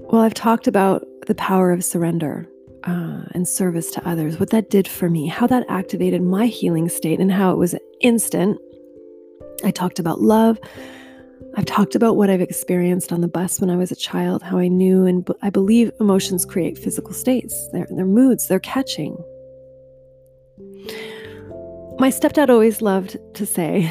Well, 0.00 0.22
I've 0.22 0.34
talked 0.34 0.68
about 0.68 1.04
the 1.26 1.34
power 1.34 1.72
of 1.72 1.84
surrender 1.84 2.48
uh, 2.84 3.22
and 3.32 3.48
service 3.48 3.90
to 3.92 4.08
others, 4.08 4.38
what 4.38 4.50
that 4.50 4.70
did 4.70 4.86
for 4.86 5.10
me, 5.10 5.26
how 5.26 5.46
that 5.48 5.66
activated 5.68 6.22
my 6.22 6.46
healing 6.46 6.88
state, 6.88 7.18
and 7.18 7.32
how 7.32 7.50
it 7.50 7.58
was 7.58 7.74
instant. 8.00 8.60
I 9.64 9.72
talked 9.72 9.98
about 9.98 10.20
love. 10.20 10.60
I've 11.56 11.64
talked 11.64 11.94
about 11.94 12.16
what 12.16 12.30
I've 12.30 12.40
experienced 12.40 13.12
on 13.12 13.22
the 13.22 13.28
bus 13.28 13.60
when 13.60 13.70
I 13.70 13.76
was 13.76 13.90
a 13.90 13.96
child, 13.96 14.42
how 14.42 14.58
I 14.58 14.68
knew 14.68 15.06
and 15.06 15.26
I 15.42 15.50
believe 15.50 15.90
emotions 15.98 16.44
create 16.44 16.78
physical 16.78 17.12
states. 17.12 17.68
They're, 17.72 17.88
they're 17.90 18.06
moods, 18.06 18.46
they're 18.46 18.60
catching, 18.60 19.16
my 21.98 22.10
stepdad 22.10 22.50
always 22.50 22.82
loved 22.82 23.16
to 23.34 23.46
say 23.46 23.90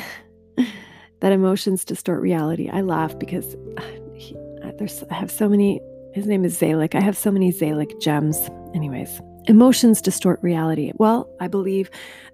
that 1.22 1.32
emotions 1.32 1.84
distort 1.84 2.22
reality. 2.22 2.70
I 2.70 2.82
laugh 2.82 3.18
because 3.18 3.56
uh, 3.78 3.82
he, 4.14 4.36
uh, 4.64 4.72
there's, 4.78 5.04
I 5.10 5.16
have 5.16 5.32
so 5.32 5.50
many, 5.50 5.82
his 6.14 6.28
name 6.28 6.46
is 6.46 6.60
Zalik. 6.60 6.94
I 6.94 7.02
have 7.02 7.18
so 7.18 7.32
many 7.32 7.52
Zalik 7.52 8.00
gems. 8.00 8.50
Anyways, 8.76 9.22
emotions 9.48 10.02
distort 10.02 10.40
reality. 10.44 10.92
Well, 10.96 11.28
I 11.40 11.48
believe 11.48 11.90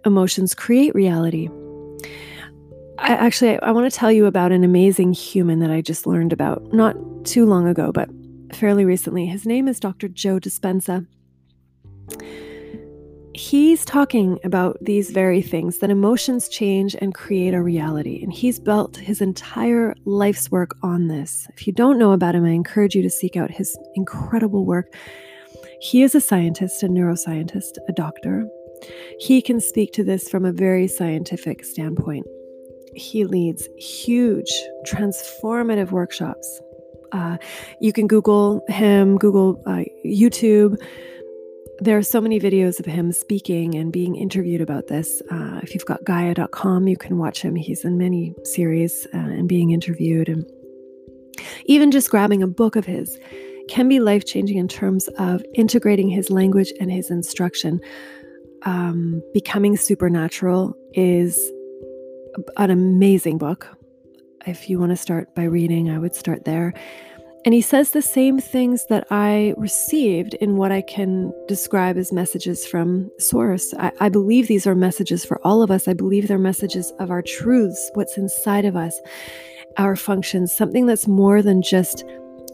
emotions 0.05 0.53
create 0.53 0.93
reality. 0.93 1.49
I, 2.99 3.13
actually, 3.13 3.57
I, 3.57 3.69
I 3.69 3.71
want 3.71 3.91
to 3.91 3.97
tell 3.97 4.11
you 4.11 4.25
about 4.25 4.51
an 4.51 4.65
amazing 4.65 5.13
human 5.13 5.59
that 5.59 5.71
I 5.71 5.81
just 5.81 6.05
learned 6.05 6.33
about 6.33 6.73
not 6.73 6.95
too 7.23 7.45
long 7.45 7.67
ago, 7.67 7.91
but 7.93 8.09
fairly 8.53 8.83
recently. 8.83 9.25
His 9.25 9.45
name 9.45 9.69
is 9.69 9.79
Dr. 9.79 10.09
Joe 10.09 10.37
Dispenza 10.37 11.07
he's 13.33 13.85
talking 13.85 14.39
about 14.43 14.77
these 14.81 15.11
very 15.11 15.41
things 15.41 15.79
that 15.79 15.89
emotions 15.89 16.49
change 16.49 16.95
and 16.99 17.13
create 17.13 17.53
a 17.53 17.61
reality. 17.61 18.21
And 18.21 18.31
he's 18.31 18.59
built 18.59 18.97
his 18.97 19.21
entire 19.21 19.95
life's 20.05 20.51
work 20.51 20.75
on 20.83 21.07
this. 21.07 21.47
If 21.55 21.65
you 21.65 21.73
don't 21.73 21.97
know 21.97 22.11
about 22.11 22.35
him, 22.35 22.45
I 22.45 22.49
encourage 22.49 22.95
you 22.95 23.01
to 23.01 23.09
seek 23.09 23.37
out 23.37 23.51
his 23.51 23.77
incredible 23.95 24.65
work. 24.65 24.93
He 25.79 26.03
is 26.03 26.13
a 26.13 26.21
scientist, 26.21 26.83
a 26.83 26.87
neuroscientist, 26.87 27.77
a 27.87 27.93
doctor. 27.93 28.47
He 29.19 29.41
can 29.41 29.59
speak 29.59 29.93
to 29.93 30.03
this 30.03 30.29
from 30.29 30.45
a 30.45 30.51
very 30.51 30.87
scientific 30.87 31.63
standpoint. 31.63 32.25
He 32.95 33.23
leads 33.23 33.67
huge, 33.77 34.51
transformative 34.85 35.91
workshops. 35.91 36.61
Uh, 37.11 37.37
you 37.79 37.93
can 37.93 38.07
Google 38.07 38.63
him, 38.67 39.17
Google 39.17 39.61
uh, 39.65 39.83
YouTube 40.05 40.77
there 41.81 41.97
are 41.97 42.03
so 42.03 42.21
many 42.21 42.39
videos 42.39 42.79
of 42.79 42.85
him 42.85 43.11
speaking 43.11 43.73
and 43.73 43.91
being 43.91 44.15
interviewed 44.15 44.61
about 44.61 44.85
this. 44.85 45.19
Uh, 45.31 45.59
if 45.63 45.73
you've 45.73 45.85
got 45.85 46.03
Gaia.com, 46.03 46.87
you 46.87 46.95
can 46.95 47.17
watch 47.17 47.41
him. 47.41 47.55
He's 47.55 47.83
in 47.83 47.97
many 47.97 48.35
series 48.43 49.07
uh, 49.15 49.17
and 49.17 49.49
being 49.49 49.71
interviewed. 49.71 50.29
And 50.29 50.45
even 51.65 51.89
just 51.89 52.11
grabbing 52.11 52.43
a 52.43 52.47
book 52.47 52.75
of 52.75 52.85
his 52.85 53.17
can 53.67 53.89
be 53.89 53.99
life 53.99 54.25
changing 54.25 54.57
in 54.57 54.67
terms 54.67 55.07
of 55.17 55.43
integrating 55.55 56.07
his 56.07 56.29
language 56.29 56.71
and 56.79 56.91
his 56.91 57.09
instruction. 57.09 57.79
Um, 58.61 59.23
Becoming 59.33 59.75
Supernatural 59.75 60.75
is 60.93 61.51
an 62.57 62.69
amazing 62.69 63.39
book. 63.39 63.67
if 64.45 64.69
you 64.69 64.79
want 64.79 64.91
to 64.91 64.95
start 64.95 65.33
by 65.33 65.43
reading, 65.43 65.89
I 65.89 65.97
would 65.97 66.15
start 66.15 66.45
there. 66.45 66.73
And 67.43 67.55
he 67.55 67.61
says 67.61 67.89
the 67.89 68.03
same 68.03 68.39
things 68.39 68.85
that 68.87 69.07
I 69.09 69.55
received 69.57 70.35
in 70.35 70.57
what 70.57 70.71
I 70.71 70.81
can 70.81 71.33
describe 71.47 71.97
as 71.97 72.11
messages 72.11 72.67
from 72.67 73.09
Source. 73.17 73.73
I, 73.79 73.91
I, 73.99 74.09
believe 74.09 74.47
these 74.47 74.67
are 74.67 74.75
messages 74.75 75.25
for 75.25 75.41
all 75.45 75.63
of 75.63 75.71
us. 75.71 75.87
I 75.87 75.93
believe 75.93 76.27
they're 76.27 76.37
messages 76.37 76.93
of 76.99 77.09
our 77.09 77.23
truths, 77.23 77.89
what's 77.95 78.15
inside 78.15 78.65
of 78.65 78.75
us, 78.75 78.99
our 79.77 79.95
functions, 79.95 80.53
something 80.53 80.85
that's 80.85 81.07
more 81.07 81.41
than 81.41 81.63
just 81.63 82.03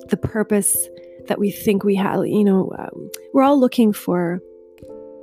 the 0.08 0.18
purpose 0.18 0.88
that 1.28 1.40
we 1.40 1.52
think 1.52 1.84
we 1.84 1.96
have. 1.96 2.26
You 2.26 2.46
know, 2.46 2.72
um, 2.80 3.12
we're 3.34 3.44
all 3.44 3.60
looking 3.60 3.92
for 3.92 4.42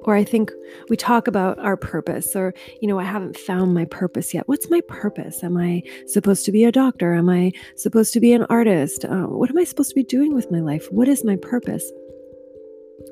or 0.05 0.15
I 0.15 0.25
think 0.25 0.53
we 0.89 0.97
talk 0.97 1.27
about 1.27 1.59
our 1.59 1.77
purpose, 1.77 2.37
or, 2.37 2.55
you 2.81 2.89
know, 2.89 2.99
I 2.99 3.05
haven't 3.05 3.39
found 3.39 3.75
my 3.75 3.87
purpose 3.87 4.35
yet. 4.35 4.47
What's 4.47 4.71
my 4.71 4.81
purpose? 4.83 5.43
Am 5.43 5.57
I 5.57 5.83
supposed 6.07 6.45
to 6.45 6.53
be 6.53 6.65
a 6.65 6.73
doctor? 6.73 7.15
Am 7.15 7.29
I 7.31 7.53
supposed 7.77 8.13
to 8.13 8.21
be 8.21 8.33
an 8.33 8.45
artist? 8.45 9.05
Uh, 9.05 9.25
what 9.25 9.51
am 9.51 9.59
I 9.59 9.65
supposed 9.65 9.91
to 9.91 9.95
be 9.95 10.05
doing 10.05 10.35
with 10.35 10.51
my 10.51 10.61
life? 10.61 10.87
What 10.91 11.09
is 11.09 11.25
my 11.25 11.37
purpose? 11.37 11.91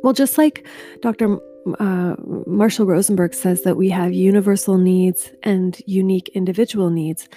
Well, 0.02 0.12
just 0.12 0.36
like 0.36 0.66
Dr. 1.00 1.38
Uh, 1.78 2.16
Marshall 2.46 2.86
Rosenberg 2.86 3.34
says 3.34 3.62
that 3.62 3.76
we 3.76 3.88
have 3.88 4.12
universal 4.12 4.78
needs 4.78 5.30
and 5.42 5.80
unique 5.86 6.28
individual 6.34 6.90
needs, 6.90 7.28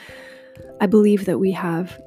I 0.82 0.88
believe 0.88 1.26
that 1.26 1.40
we 1.40 1.52
have. 1.52 2.00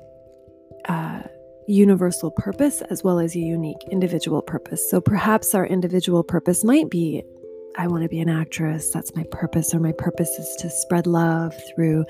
Uh, 0.89 1.23
universal 1.69 2.31
purpose 2.31 2.81
as 2.89 3.05
well 3.05 3.21
as 3.21 3.37
a 3.37 3.39
unique 3.39 3.85
individual 3.91 4.41
purpose. 4.41 4.91
So 4.91 5.01
perhaps 5.01 5.55
our 5.55 5.67
individual 5.67 6.25
purpose 6.25 6.65
might 6.65 6.89
be 6.89 7.23
I 7.77 7.87
want 7.87 8.03
to 8.03 8.09
be 8.09 8.21
an 8.21 8.29
actress. 8.29 8.91
That's 8.91 9.15
my 9.15 9.25
purpose, 9.31 9.75
or 9.75 9.81
my 9.81 9.93
purpose 9.93 10.31
is 10.31 10.57
to 10.61 10.71
spread 10.71 11.07
love 11.07 11.55
through 11.75 12.05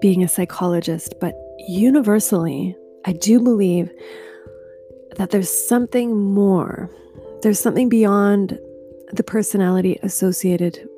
being 0.00 0.22
a 0.22 0.28
psychologist. 0.28 1.14
But 1.20 1.34
universally, 1.66 2.76
I 3.04 3.12
do 3.12 3.40
believe 3.40 3.90
that 5.16 5.30
there's 5.30 5.50
something 5.50 6.16
more. 6.16 6.90
There's 7.42 7.60
something 7.60 7.88
beyond 7.88 8.58
the 9.12 9.22
personality 9.22 9.98
associated 10.02 10.88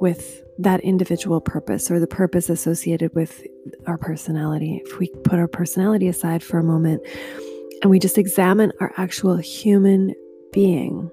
with 0.00 0.42
that 0.58 0.80
individual 0.80 1.40
purpose 1.40 1.90
or 1.90 1.98
the 1.98 2.06
purpose 2.06 2.48
associated 2.48 3.14
with 3.14 3.44
our 3.86 3.98
personality. 3.98 4.80
If 4.84 4.98
we 4.98 5.08
put 5.24 5.38
our 5.38 5.48
personality 5.48 6.06
aside 6.06 6.42
for 6.42 6.58
a 6.58 6.64
moment 6.64 7.02
and 7.82 7.90
we 7.90 7.98
just 7.98 8.18
examine 8.18 8.72
our 8.80 8.92
actual 8.96 9.36
human 9.36 10.14
being, 10.52 11.10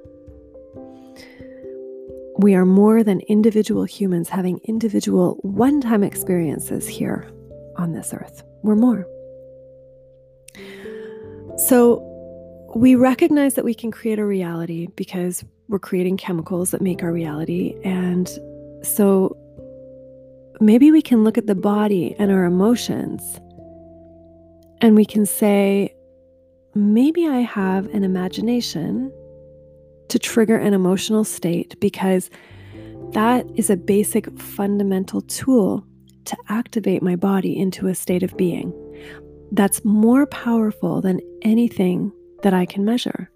we 2.42 2.56
are 2.56 2.66
more 2.66 3.04
than 3.04 3.20
individual 3.22 3.84
humans 3.84 4.30
having 4.30 4.60
individual 4.66 5.38
one 5.42 5.80
time 5.80 6.04
experiences 6.04 6.88
here 6.88 7.30
on 7.78 7.94
this 7.94 8.14
earth. 8.14 8.44
We're 8.64 8.76
more. 8.76 9.06
So, 11.58 12.08
we 12.76 12.96
recognize 12.96 13.56
that 13.56 13.66
we 13.66 13.74
can 13.74 13.92
create 13.92 14.18
a 14.18 14.26
reality 14.26 14.88
because 14.96 15.44
we're 15.68 15.80
creating 15.80 16.18
chemicals 16.18 16.72
that 16.72 16.82
make 16.82 17.04
our 17.04 17.12
reality. 17.12 17.76
And 17.84 18.28
so, 18.82 19.38
maybe 20.60 20.92
we 20.92 21.02
can 21.02 21.24
look 21.24 21.38
at 21.38 21.48
the 21.48 21.56
body 21.56 22.16
and 22.18 22.32
our 22.32 22.46
emotions 22.46 23.40
and 24.82 24.96
we 24.96 25.06
can 25.06 25.26
say, 25.26 25.94
maybe 26.74 27.28
I 27.28 27.40
have 27.40 27.86
an 27.94 28.04
imagination 28.04 29.12
to 30.12 30.20
trigger 30.20 30.58
an 30.58 30.74
emotional 30.74 31.24
state 31.24 31.80
because 31.80 32.30
that 33.14 33.46
is 33.56 33.70
a 33.70 33.78
basic 33.78 34.30
fundamental 34.38 35.22
tool 35.22 35.86
to 36.26 36.36
activate 36.50 37.02
my 37.02 37.16
body 37.16 37.58
into 37.58 37.88
a 37.88 37.96
state 37.96 38.22
of 38.22 38.36
being 38.36 38.74
that's 39.54 39.84
more 39.86 40.26
powerful 40.28 41.02
than 41.02 41.22
anything 41.42 42.12
that 42.44 42.54
I 42.54 42.66
can 42.66 42.84
measure. 42.84 43.30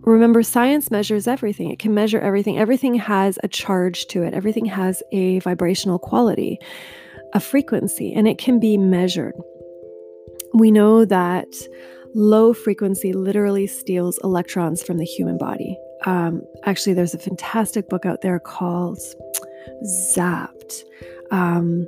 Remember, 0.00 0.42
science 0.42 0.90
measures 0.90 1.28
everything. 1.28 1.70
It 1.70 1.78
can 1.78 1.94
measure 1.94 2.18
everything. 2.20 2.58
Everything 2.58 2.94
has 2.94 3.38
a 3.44 3.48
charge 3.48 4.06
to 4.08 4.22
it, 4.24 4.34
everything 4.34 4.64
has 4.64 5.04
a 5.12 5.38
vibrational 5.40 6.00
quality, 6.00 6.58
a 7.32 7.38
frequency, 7.38 8.12
and 8.12 8.26
it 8.26 8.38
can 8.38 8.58
be 8.58 8.76
measured. 8.76 9.34
We 10.52 10.72
know 10.72 11.04
that 11.04 11.48
low 12.18 12.52
frequency 12.52 13.12
literally 13.12 13.68
steals 13.68 14.18
electrons 14.24 14.82
from 14.82 14.98
the 14.98 15.04
human 15.04 15.38
body. 15.38 15.78
Um, 16.04 16.42
actually, 16.64 16.94
there's 16.94 17.14
a 17.14 17.18
fantastic 17.18 17.88
book 17.88 18.04
out 18.04 18.22
there 18.22 18.40
called 18.40 18.98
Zapped. 19.84 20.82
Um, 21.30 21.86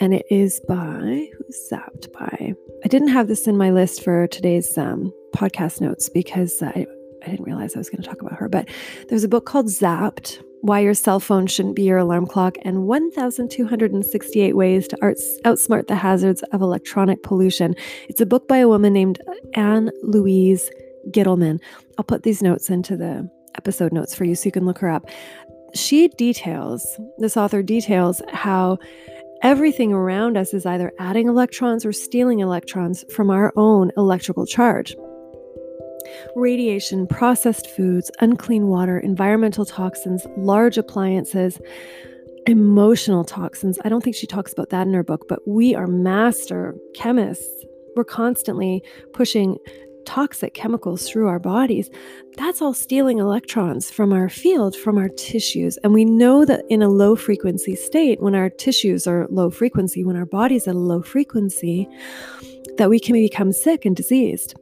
and 0.00 0.14
it 0.14 0.26
is 0.30 0.60
by 0.66 1.28
who's 1.36 1.70
zapped 1.70 2.12
by? 2.12 2.54
I 2.84 2.88
didn't 2.88 3.08
have 3.08 3.28
this 3.28 3.46
in 3.46 3.56
my 3.56 3.70
list 3.70 4.02
for 4.02 4.26
today's 4.26 4.76
um, 4.76 5.12
podcast 5.34 5.80
notes 5.80 6.08
because 6.08 6.60
I, 6.60 6.86
I 7.24 7.30
didn't 7.30 7.44
realize 7.44 7.76
I 7.76 7.78
was 7.78 7.90
going 7.90 8.02
to 8.02 8.08
talk 8.08 8.20
about 8.20 8.38
her. 8.38 8.48
But 8.48 8.68
there's 9.08 9.24
a 9.24 9.28
book 9.28 9.46
called 9.46 9.66
Zapped 9.66 10.42
why 10.62 10.80
Your 10.80 10.94
Cell 10.94 11.20
Phone 11.20 11.46
Shouldn't 11.46 11.76
Be 11.76 11.84
Your 11.84 11.98
Alarm 11.98 12.26
Clock, 12.26 12.56
and 12.62 12.84
1,268 12.84 14.56
Ways 14.56 14.88
to 14.88 14.96
Outsmart 14.96 15.86
the 15.86 15.94
Hazards 15.94 16.42
of 16.52 16.62
Electronic 16.62 17.22
Pollution. 17.22 17.74
It's 18.08 18.20
a 18.20 18.26
book 18.26 18.48
by 18.48 18.58
a 18.58 18.68
woman 18.68 18.92
named 18.92 19.20
Ann 19.54 19.90
Louise 20.02 20.70
Gittleman. 21.10 21.60
I'll 21.96 22.04
put 22.04 22.22
these 22.22 22.42
notes 22.42 22.70
into 22.70 22.96
the 22.96 23.30
episode 23.56 23.92
notes 23.92 24.14
for 24.14 24.24
you 24.24 24.34
so 24.34 24.46
you 24.46 24.52
can 24.52 24.66
look 24.66 24.78
her 24.78 24.90
up. 24.90 25.08
She 25.74 26.08
details, 26.08 26.98
this 27.18 27.36
author 27.36 27.62
details 27.62 28.22
how 28.32 28.78
everything 29.42 29.92
around 29.92 30.36
us 30.36 30.54
is 30.54 30.66
either 30.66 30.92
adding 30.98 31.28
electrons 31.28 31.86
or 31.86 31.92
stealing 31.92 32.40
electrons 32.40 33.04
from 33.14 33.30
our 33.30 33.52
own 33.56 33.92
electrical 33.96 34.46
charge 34.46 34.96
radiation, 36.36 37.06
processed 37.06 37.68
foods, 37.70 38.10
unclean 38.20 38.66
water, 38.66 38.98
environmental 38.98 39.64
toxins, 39.64 40.26
large 40.36 40.78
appliances, 40.78 41.58
emotional 42.46 43.24
toxins. 43.24 43.78
I 43.84 43.88
don't 43.88 44.02
think 44.02 44.16
she 44.16 44.26
talks 44.26 44.52
about 44.52 44.70
that 44.70 44.86
in 44.86 44.94
her 44.94 45.04
book, 45.04 45.26
but 45.28 45.46
we 45.46 45.74
are 45.74 45.86
master 45.86 46.74
chemists. 46.94 47.64
We're 47.94 48.04
constantly 48.04 48.82
pushing 49.12 49.58
toxic 50.08 50.54
chemicals 50.54 51.06
through 51.06 51.28
our 51.28 51.38
bodies. 51.38 51.90
That's 52.38 52.62
all 52.62 52.72
stealing 52.72 53.18
electrons 53.18 53.90
from 53.90 54.10
our 54.14 54.30
field, 54.30 54.74
from 54.74 54.96
our 54.96 55.10
tissues. 55.10 55.76
And 55.84 55.92
we 55.92 56.06
know 56.06 56.46
that 56.46 56.64
in 56.70 56.80
a 56.80 56.88
low 56.88 57.14
frequency 57.14 57.76
state, 57.76 58.22
when 58.22 58.34
our 58.34 58.48
tissues 58.48 59.06
are 59.06 59.26
low 59.28 59.50
frequency, 59.50 60.04
when 60.04 60.16
our 60.16 60.24
body's 60.24 60.66
at 60.66 60.74
a 60.74 60.78
low 60.78 61.02
frequency, 61.02 61.86
that 62.78 62.88
we 62.88 62.98
can 62.98 63.12
become 63.14 63.52
sick 63.52 63.84
and 63.84 63.94
diseased. 63.94 64.54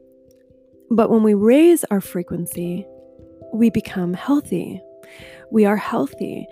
But 0.89 1.09
when 1.09 1.23
we 1.23 1.33
raise 1.33 1.83
our 1.85 2.01
frequency, 2.01 2.85
we 3.53 3.69
become 3.69 4.13
healthy. 4.13 4.81
We 5.51 5.65
are 5.65 5.77
healthy. 5.77 6.47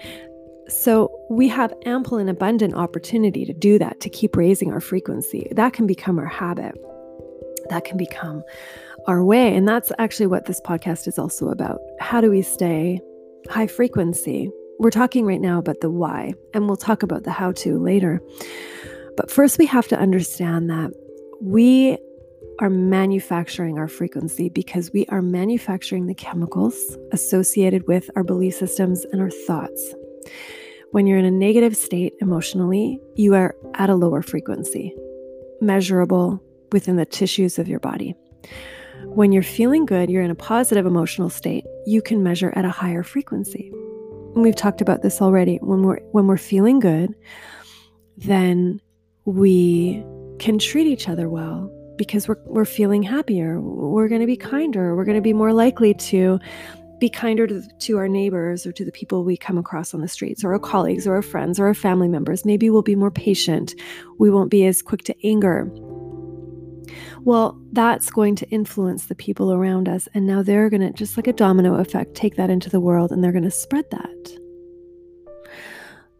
So 0.67 1.11
we 1.29 1.47
have 1.49 1.73
ample 1.85 2.17
and 2.17 2.29
abundant 2.29 2.73
opportunity 2.73 3.45
to 3.45 3.53
do 3.53 3.77
that, 3.79 3.99
to 4.01 4.09
keep 4.09 4.35
raising 4.35 4.71
our 4.71 4.81
frequency. 4.81 5.47
That 5.51 5.73
can 5.73 5.85
become 5.85 6.17
our 6.17 6.25
habit. 6.25 6.75
That 7.69 7.85
can 7.85 7.97
become 7.97 8.43
our 9.07 9.23
way. 9.23 9.55
And 9.55 9.67
that's 9.67 9.91
actually 9.99 10.27
what 10.27 10.45
this 10.45 10.59
podcast 10.61 11.07
is 11.07 11.19
also 11.19 11.49
about. 11.49 11.79
How 11.99 12.21
do 12.21 12.29
we 12.29 12.41
stay 12.41 12.99
high 13.49 13.67
frequency? 13.67 14.49
We're 14.79 14.91
talking 14.91 15.25
right 15.25 15.39
now 15.39 15.59
about 15.59 15.81
the 15.81 15.89
why, 15.89 16.33
and 16.53 16.67
we'll 16.67 16.75
talk 16.75 17.03
about 17.03 17.23
the 17.23 17.31
how 17.31 17.53
to 17.53 17.77
later. 17.77 18.21
But 19.15 19.31
first, 19.31 19.57
we 19.57 19.65
have 19.67 19.87
to 19.89 19.97
understand 19.97 20.69
that 20.69 20.91
we 21.41 21.97
are 22.59 22.69
manufacturing 22.69 23.77
our 23.77 23.87
frequency 23.87 24.49
because 24.49 24.91
we 24.93 25.05
are 25.07 25.21
manufacturing 25.21 26.07
the 26.07 26.15
chemicals 26.15 26.97
associated 27.11 27.87
with 27.87 28.09
our 28.15 28.23
belief 28.23 28.55
systems 28.55 29.05
and 29.11 29.21
our 29.21 29.29
thoughts. 29.29 29.93
When 30.91 31.07
you're 31.07 31.17
in 31.17 31.25
a 31.25 31.31
negative 31.31 31.75
state 31.75 32.13
emotionally, 32.21 33.01
you 33.15 33.35
are 33.35 33.55
at 33.73 33.89
a 33.89 33.95
lower 33.95 34.21
frequency, 34.21 34.95
measurable 35.59 36.41
within 36.71 36.95
the 36.95 37.05
tissues 37.05 37.59
of 37.59 37.67
your 37.67 37.79
body. 37.79 38.15
When 39.03 39.31
you're 39.31 39.43
feeling 39.43 39.85
good, 39.85 40.09
you're 40.09 40.23
in 40.23 40.31
a 40.31 40.35
positive 40.35 40.85
emotional 40.85 41.29
state, 41.29 41.65
you 41.85 42.01
can 42.01 42.23
measure 42.23 42.53
at 42.55 42.65
a 42.65 42.69
higher 42.69 43.03
frequency. 43.03 43.69
And 44.33 44.43
we've 44.43 44.55
talked 44.55 44.81
about 44.81 45.01
this 45.01 45.21
already. 45.21 45.57
When 45.57 45.83
we're 45.83 45.99
when 46.11 46.27
we're 46.27 46.37
feeling 46.37 46.79
good, 46.79 47.13
then 48.17 48.81
we 49.25 50.03
can 50.39 50.59
treat 50.59 50.87
each 50.87 51.09
other 51.09 51.29
well 51.29 51.69
because 51.97 52.27
we're, 52.27 52.39
we're 52.45 52.65
feeling 52.65 53.03
happier. 53.03 53.59
We're 53.61 54.07
going 54.07 54.21
to 54.21 54.27
be 54.27 54.37
kinder. 54.37 54.95
We're 54.95 55.05
going 55.05 55.17
to 55.17 55.21
be 55.21 55.33
more 55.33 55.53
likely 55.53 55.93
to 55.93 56.39
be 56.99 57.09
kinder 57.09 57.45
to, 57.47 57.61
to 57.61 57.97
our 57.97 58.07
neighbors 58.07 58.65
or 58.65 58.71
to 58.71 58.85
the 58.85 58.91
people 58.91 59.23
we 59.23 59.37
come 59.37 59.57
across 59.57 59.93
on 59.93 60.01
the 60.01 60.07
streets 60.07 60.43
or 60.43 60.53
our 60.53 60.59
colleagues 60.59 61.05
or 61.05 61.15
our 61.15 61.21
friends 61.21 61.59
or 61.59 61.67
our 61.67 61.73
family 61.73 62.07
members. 62.07 62.45
Maybe 62.45 62.69
we'll 62.69 62.81
be 62.81 62.95
more 62.95 63.11
patient. 63.11 63.75
We 64.17 64.29
won't 64.29 64.49
be 64.49 64.65
as 64.65 64.81
quick 64.81 65.03
to 65.03 65.27
anger. 65.27 65.69
Well, 67.21 67.59
that's 67.71 68.09
going 68.09 68.35
to 68.37 68.49
influence 68.49 69.07
the 69.07 69.15
people 69.15 69.51
around 69.51 69.89
us. 69.89 70.07
And 70.13 70.27
now 70.27 70.43
they're 70.43 70.69
going 70.69 70.81
to, 70.81 70.93
just 70.93 71.17
like 71.17 71.27
a 71.27 71.33
domino 71.33 71.75
effect, 71.75 72.15
take 72.15 72.35
that 72.35 72.49
into 72.49 72.69
the 72.69 72.79
world 72.79 73.11
and 73.11 73.23
they're 73.23 73.31
going 73.31 73.43
to 73.43 73.51
spread 73.51 73.89
that. 73.91 74.39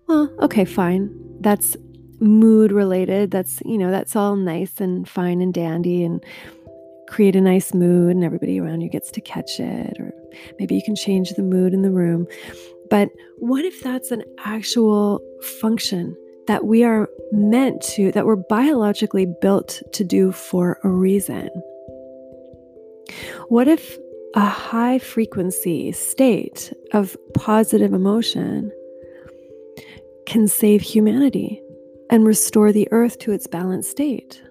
Well, 0.08 0.32
okay, 0.40 0.66
fine. 0.66 1.16
That's 1.40 1.78
mood 2.20 2.72
related. 2.72 3.32
That's, 3.32 3.62
you 3.66 3.78
know, 3.78 3.92
that's 3.92 4.16
all 4.16 4.36
nice 4.36 4.80
and 4.80 5.08
fine 5.08 5.42
and 5.42 5.54
dandy 5.54 6.04
and 6.04 6.24
create 7.08 7.36
a 7.36 7.42
nice 7.42 7.74
mood 7.74 8.16
and 8.16 8.24
everybody 8.24 8.60
around 8.60 8.82
you 8.82 8.90
gets 8.90 9.12
to 9.12 9.22
catch 9.22 9.60
it. 9.60 9.98
Or 10.00 10.14
maybe 10.60 10.76
you 10.76 10.82
can 10.84 10.96
change 10.96 11.32
the 11.32 11.44
mood 11.44 11.74
in 11.74 11.82
the 11.82 11.92
room. 11.92 12.28
But 12.90 13.10
what 13.38 13.66
if 13.66 13.82
that's 13.82 14.12
an 14.12 14.24
actual 14.40 15.20
function 15.60 16.16
that 16.48 16.66
we 16.66 16.84
are 16.84 17.10
meant 17.32 17.82
to, 17.82 18.12
that 18.12 18.26
we're 18.26 18.36
biologically 18.36 19.28
built 19.42 19.82
to 19.94 20.04
do 20.04 20.32
for 20.32 20.80
a 20.84 20.90
reason? 20.90 21.50
What 23.48 23.68
if 23.68 23.98
a 24.36 24.46
high 24.46 25.00
frequency 25.00 25.92
state 25.92 26.74
of 26.92 27.16
positive 27.34 27.94
emotion 27.94 28.72
can 30.26 30.48
save 30.48 30.82
humanity 30.82 31.62
and 32.16 32.26
restore 32.26 32.72
the 32.72 32.88
earth 32.92 33.20
to 33.20 33.34
its 33.34 33.46
balanced 33.46 33.92
state? 33.92 34.42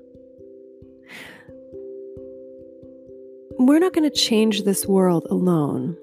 We're 3.59 3.79
not 3.79 3.95
going 3.95 4.05
to 4.09 4.15
change 4.15 4.65
this 4.65 4.87
world 4.87 5.27
alone. 5.31 5.97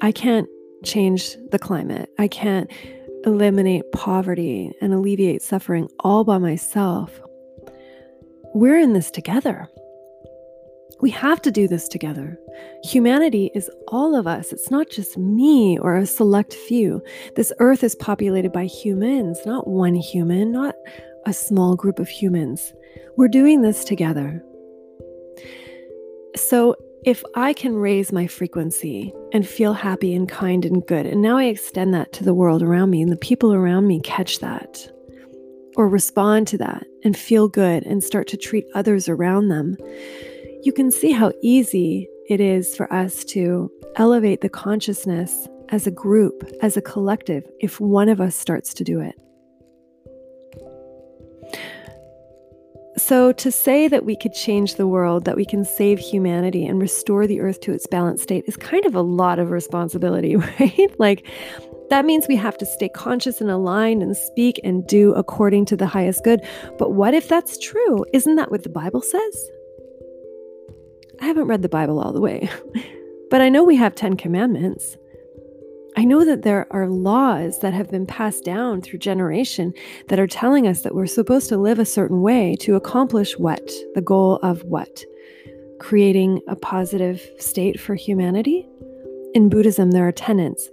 I 0.00 0.12
can't 0.12 0.48
change 0.84 1.36
the 1.50 1.58
climate. 1.58 2.10
I 2.20 2.28
can't 2.28 2.70
eliminate 3.26 3.90
poverty 3.90 4.72
and 4.80 4.94
alleviate 4.94 5.42
suffering 5.42 5.88
all 5.98 6.22
by 6.22 6.38
myself. 6.38 7.20
We're 8.54 8.78
in 8.78 8.92
this 8.92 9.10
together. 9.10 9.68
We 11.00 11.10
have 11.10 11.42
to 11.42 11.50
do 11.50 11.68
this 11.68 11.88
together. 11.88 12.38
Humanity 12.84 13.50
is 13.54 13.70
all 13.88 14.14
of 14.14 14.26
us. 14.26 14.52
It's 14.52 14.70
not 14.70 14.90
just 14.90 15.18
me 15.18 15.78
or 15.78 15.96
a 15.96 16.06
select 16.06 16.54
few. 16.54 17.02
This 17.36 17.52
earth 17.58 17.82
is 17.82 17.94
populated 17.96 18.52
by 18.52 18.66
humans, 18.66 19.38
not 19.44 19.66
one 19.66 19.94
human, 19.94 20.52
not 20.52 20.74
a 21.26 21.32
small 21.32 21.74
group 21.74 21.98
of 21.98 22.08
humans. 22.08 22.72
We're 23.16 23.28
doing 23.28 23.62
this 23.62 23.84
together. 23.84 24.42
So, 26.36 26.76
if 27.04 27.22
I 27.34 27.52
can 27.52 27.74
raise 27.74 28.12
my 28.12 28.26
frequency 28.26 29.12
and 29.32 29.46
feel 29.46 29.74
happy 29.74 30.14
and 30.14 30.26
kind 30.26 30.64
and 30.64 30.84
good, 30.86 31.04
and 31.04 31.20
now 31.20 31.36
I 31.36 31.44
extend 31.44 31.92
that 31.92 32.14
to 32.14 32.24
the 32.24 32.32
world 32.32 32.62
around 32.62 32.88
me, 32.88 33.02
and 33.02 33.12
the 33.12 33.16
people 33.16 33.52
around 33.52 33.86
me 33.86 34.00
catch 34.00 34.38
that 34.38 34.90
or 35.76 35.86
respond 35.86 36.48
to 36.48 36.58
that 36.58 36.86
and 37.02 37.14
feel 37.16 37.46
good 37.46 37.84
and 37.84 38.02
start 38.02 38.26
to 38.28 38.38
treat 38.38 38.64
others 38.74 39.06
around 39.06 39.48
them, 39.48 39.76
you 40.64 40.72
can 40.72 40.90
see 40.90 41.12
how 41.12 41.30
easy 41.42 42.08
it 42.28 42.40
is 42.40 42.74
for 42.74 42.90
us 42.92 43.24
to 43.24 43.70
elevate 43.96 44.40
the 44.40 44.48
consciousness 44.48 45.46
as 45.68 45.86
a 45.86 45.90
group, 45.90 46.50
as 46.62 46.76
a 46.76 46.82
collective, 46.82 47.46
if 47.60 47.80
one 47.80 48.08
of 48.08 48.20
us 48.20 48.34
starts 48.34 48.72
to 48.74 48.84
do 48.84 49.00
it. 49.00 49.14
So, 52.96 53.32
to 53.32 53.50
say 53.50 53.88
that 53.88 54.04
we 54.04 54.16
could 54.16 54.32
change 54.32 54.76
the 54.76 54.86
world, 54.86 55.24
that 55.24 55.36
we 55.36 55.44
can 55.44 55.64
save 55.64 55.98
humanity 55.98 56.64
and 56.64 56.80
restore 56.80 57.26
the 57.26 57.40
earth 57.40 57.60
to 57.62 57.72
its 57.72 57.86
balanced 57.86 58.22
state 58.22 58.44
is 58.46 58.56
kind 58.56 58.86
of 58.86 58.94
a 58.94 59.02
lot 59.02 59.38
of 59.38 59.50
responsibility, 59.50 60.36
right? 60.60 60.94
like, 60.98 61.26
that 61.90 62.04
means 62.04 62.26
we 62.28 62.36
have 62.36 62.56
to 62.58 62.64
stay 62.64 62.88
conscious 62.88 63.40
and 63.40 63.50
aligned 63.50 64.02
and 64.02 64.16
speak 64.16 64.60
and 64.64 64.86
do 64.86 65.12
according 65.14 65.66
to 65.66 65.76
the 65.76 65.86
highest 65.86 66.24
good. 66.24 66.40
But 66.78 66.92
what 66.92 67.14
if 67.14 67.28
that's 67.28 67.58
true? 67.58 68.06
Isn't 68.12 68.36
that 68.36 68.50
what 68.50 68.62
the 68.62 68.70
Bible 68.70 69.02
says? 69.02 69.50
I 71.20 71.26
haven't 71.26 71.46
read 71.46 71.62
the 71.62 71.68
Bible 71.68 72.00
all 72.00 72.12
the 72.12 72.20
way, 72.20 72.48
but 73.30 73.40
I 73.40 73.48
know 73.48 73.64
we 73.64 73.76
have 73.76 73.94
10 73.94 74.16
commandments. 74.16 74.96
I 75.96 76.04
know 76.04 76.24
that 76.24 76.42
there 76.42 76.66
are 76.72 76.88
laws 76.88 77.60
that 77.60 77.72
have 77.72 77.90
been 77.90 78.06
passed 78.06 78.44
down 78.44 78.82
through 78.82 78.98
generation 78.98 79.72
that 80.08 80.18
are 80.18 80.26
telling 80.26 80.66
us 80.66 80.82
that 80.82 80.94
we're 80.94 81.06
supposed 81.06 81.48
to 81.50 81.56
live 81.56 81.78
a 81.78 81.84
certain 81.84 82.20
way 82.20 82.56
to 82.60 82.74
accomplish 82.74 83.38
what? 83.38 83.70
The 83.94 84.02
goal 84.02 84.40
of 84.42 84.62
what? 84.64 85.04
Creating 85.78 86.40
a 86.48 86.56
positive 86.56 87.22
state 87.38 87.78
for 87.78 87.94
humanity? 87.94 88.66
In 89.34 89.48
Buddhism, 89.48 89.92
there 89.92 90.06
are 90.08 90.12
tenets. 90.12 90.68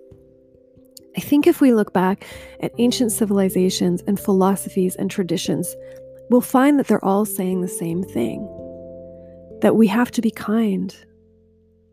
I 1.15 1.19
think 1.19 1.45
if 1.45 1.62
we 1.62 1.73
look 1.73 1.93
back 1.93 2.25
at 2.62 2.71
ancient 2.80 3.12
civilizations 3.12 4.01
and 4.08 4.19
philosophies 4.19 4.95
and 4.95 5.12
traditions, 5.12 5.75
we'll 6.32 6.41
find 6.41 6.80
that 6.80 6.88
they're 6.88 7.04
all 7.04 7.25
saying 7.25 7.62
the 7.62 7.67
same 7.67 8.01
thing 8.01 8.47
that 9.62 9.76
we 9.76 9.88
have 9.88 10.12
to 10.12 10.21
be 10.21 10.32
kind, 10.32 10.95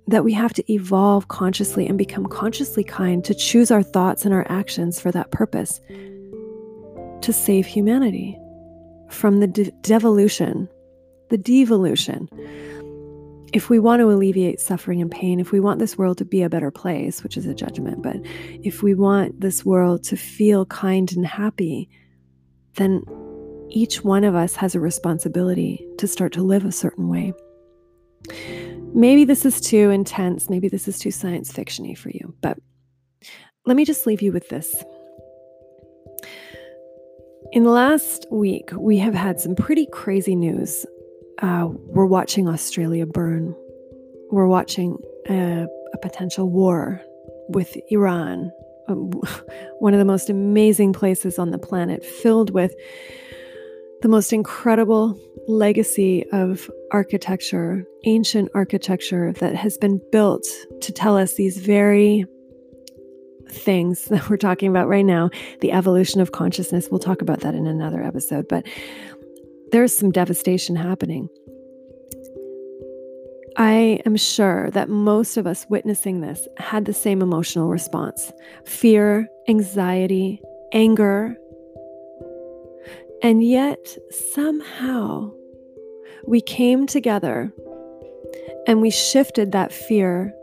that 0.07 0.25
we 0.25 0.33
have 0.33 0.55
to 0.55 0.73
evolve 0.73 1.29
consciously 1.29 1.87
and 1.87 1.99
become 1.99 2.27
consciously 2.27 2.83
kind 2.83 3.25
to 3.25 3.35
choose 3.35 3.71
our 3.71 3.83
thoughts 3.83 4.25
and 4.25 4.35
our 4.35 4.47
actions 4.49 5.01
for 5.01 5.13
that 5.13 5.31
purpose 5.31 5.81
to 7.21 7.33
save 7.33 7.67
humanity 7.67 8.39
from 9.11 9.41
the 9.41 9.47
de- 9.47 9.71
devolution, 9.83 10.69
the 11.29 11.39
devolution. 11.39 12.29
If 13.53 13.71
we 13.71 13.79
want 13.79 14.01
to 14.01 14.11
alleviate 14.11 14.61
suffering 14.61 15.01
and 15.01 15.11
pain, 15.11 15.41
if 15.41 15.53
we 15.53 15.61
want 15.61 15.79
this 15.79 15.97
world 15.97 16.19
to 16.19 16.25
be 16.25 16.43
a 16.43 16.51
better 16.51 16.71
place, 16.71 17.23
which 17.23 17.37
is 17.37 17.47
a 17.47 17.55
judgment, 17.55 18.03
but 18.03 18.17
if 18.63 18.83
we 18.83 18.95
want 18.95 19.41
this 19.41 19.65
world 19.65 20.05
to 20.05 20.17
feel 20.17 20.67
kind 20.67 21.11
and 21.13 21.27
happy, 21.27 21.89
then 22.75 23.03
each 23.71 24.05
one 24.05 24.25
of 24.25 24.35
us 24.35 24.55
has 24.57 24.75
a 24.75 24.81
responsibility 24.81 25.87
to 25.99 26.07
start 26.07 26.33
to 26.35 26.43
live 26.43 26.65
a 26.65 26.73
certain 26.73 27.09
way. 27.09 27.33
Maybe 28.95 29.25
this 29.25 29.45
is 29.45 29.61
too 29.61 29.91
intense. 29.91 30.49
Maybe 30.49 30.69
this 30.69 30.89
is 30.89 30.99
too 30.99 31.11
science 31.11 31.53
fictiony 31.53 31.97
for 31.97 32.11
you, 32.11 32.35
but 32.41 32.59
let 33.67 33.77
me 33.77 33.85
just 33.85 34.07
leave 34.07 34.23
you 34.23 34.33
with 34.33 34.49
this. 34.49 34.83
In 37.53 37.65
the 37.65 37.71
last 37.71 38.27
week, 38.31 38.71
we 38.73 38.99
have 38.99 39.15
had 39.15 39.41
some 39.41 39.55
pretty 39.55 39.87
crazy 39.87 40.35
news. 40.35 40.85
Uh, 41.41 41.69
we're 41.71 42.07
watching 42.07 42.49
Australia 42.49 43.07
burn. 43.07 43.55
We're 44.31 44.47
watching 44.47 44.99
a, 45.29 45.67
a 45.93 45.99
potential 45.99 46.51
war 46.51 47.01
with 47.49 47.77
Iran, 47.91 48.51
um, 48.89 49.11
one 49.79 49.95
of 49.95 49.99
the 49.99 50.05
most 50.05 50.29
amazing 50.29 50.93
places 50.93 51.39
on 51.39 51.51
the 51.51 51.59
planet, 51.59 52.05
filled 52.05 52.51
with 52.51 52.75
the 54.03 54.09
most 54.09 54.33
incredible 54.33 55.19
legacy 55.47 56.25
of 56.33 56.71
architecture, 56.91 57.85
ancient 58.05 58.51
architecture 58.55 59.33
that 59.35 59.55
has 59.55 59.79
been 59.79 60.01
built 60.11 60.47
to 60.81 60.93
tell 60.93 61.17
us 61.17 61.35
these 61.35 61.59
very 61.59 62.25
things 63.51 64.05
that 64.11 64.29
we're 64.29 64.37
talking 64.37 64.69
about 64.69 64.89
right 64.89 65.05
now 65.05 65.31
the 65.61 65.73
evolution 65.73 66.21
of 66.21 66.33
consciousness. 66.33 66.89
We'll 66.91 67.01
talk 67.01 67.23
about 67.23 67.41
that 67.41 67.55
in 67.55 67.67
another 67.67 68.03
episode, 68.03 68.47
but 68.49 68.67
there's 69.73 69.97
some 69.97 70.11
devastation 70.11 70.77
happening. 70.77 71.29
I 73.57 74.01
am 74.07 74.17
sure 74.17 74.71
that 74.71 74.89
most 74.89 75.37
of 75.37 75.47
us 75.47 75.67
witnessing 75.69 76.21
this 76.21 76.47
had 76.59 76.85
the 76.85 76.95
same 76.95 77.21
emotional 77.21 77.69
response 77.69 78.33
fear, 78.65 79.29
anxiety, 79.49 80.41
anger, 80.73 81.37
and 83.21 83.43
yet, 83.43 83.99
somehow, 84.33 85.33
we 86.29 86.43
came 86.43 86.87
together 86.87 87.51
and 88.67 88.83
we 88.83 88.91
shifted 88.91 89.53
that 89.53 89.73
fear. 89.73 90.35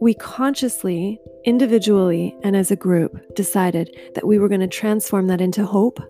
We 0.00 0.12
consciously, 0.12 1.20
individually, 1.44 2.36
and 2.42 2.56
as 2.56 2.72
a 2.72 2.76
group 2.76 3.36
decided 3.36 3.96
that 4.16 4.26
we 4.26 4.40
were 4.40 4.48
going 4.48 4.60
to 4.60 4.66
transform 4.66 5.28
that 5.28 5.40
into 5.40 5.64
hope, 5.64 6.00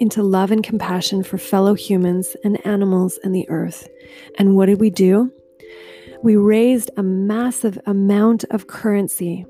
into 0.00 0.20
love 0.24 0.50
and 0.50 0.64
compassion 0.64 1.22
for 1.22 1.38
fellow 1.38 1.74
humans 1.74 2.34
and 2.42 2.64
animals 2.66 3.20
and 3.22 3.32
the 3.32 3.48
earth. 3.48 3.86
And 4.36 4.56
what 4.56 4.66
did 4.66 4.80
we 4.80 4.90
do? 4.90 5.30
We 6.24 6.34
raised 6.34 6.90
a 6.96 7.04
massive 7.04 7.78
amount 7.86 8.44
of 8.50 8.66
currency 8.66 9.46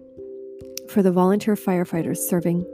for 0.90 1.02
the 1.02 1.12
volunteer 1.12 1.54
firefighters 1.54 2.18
serving 2.18 2.66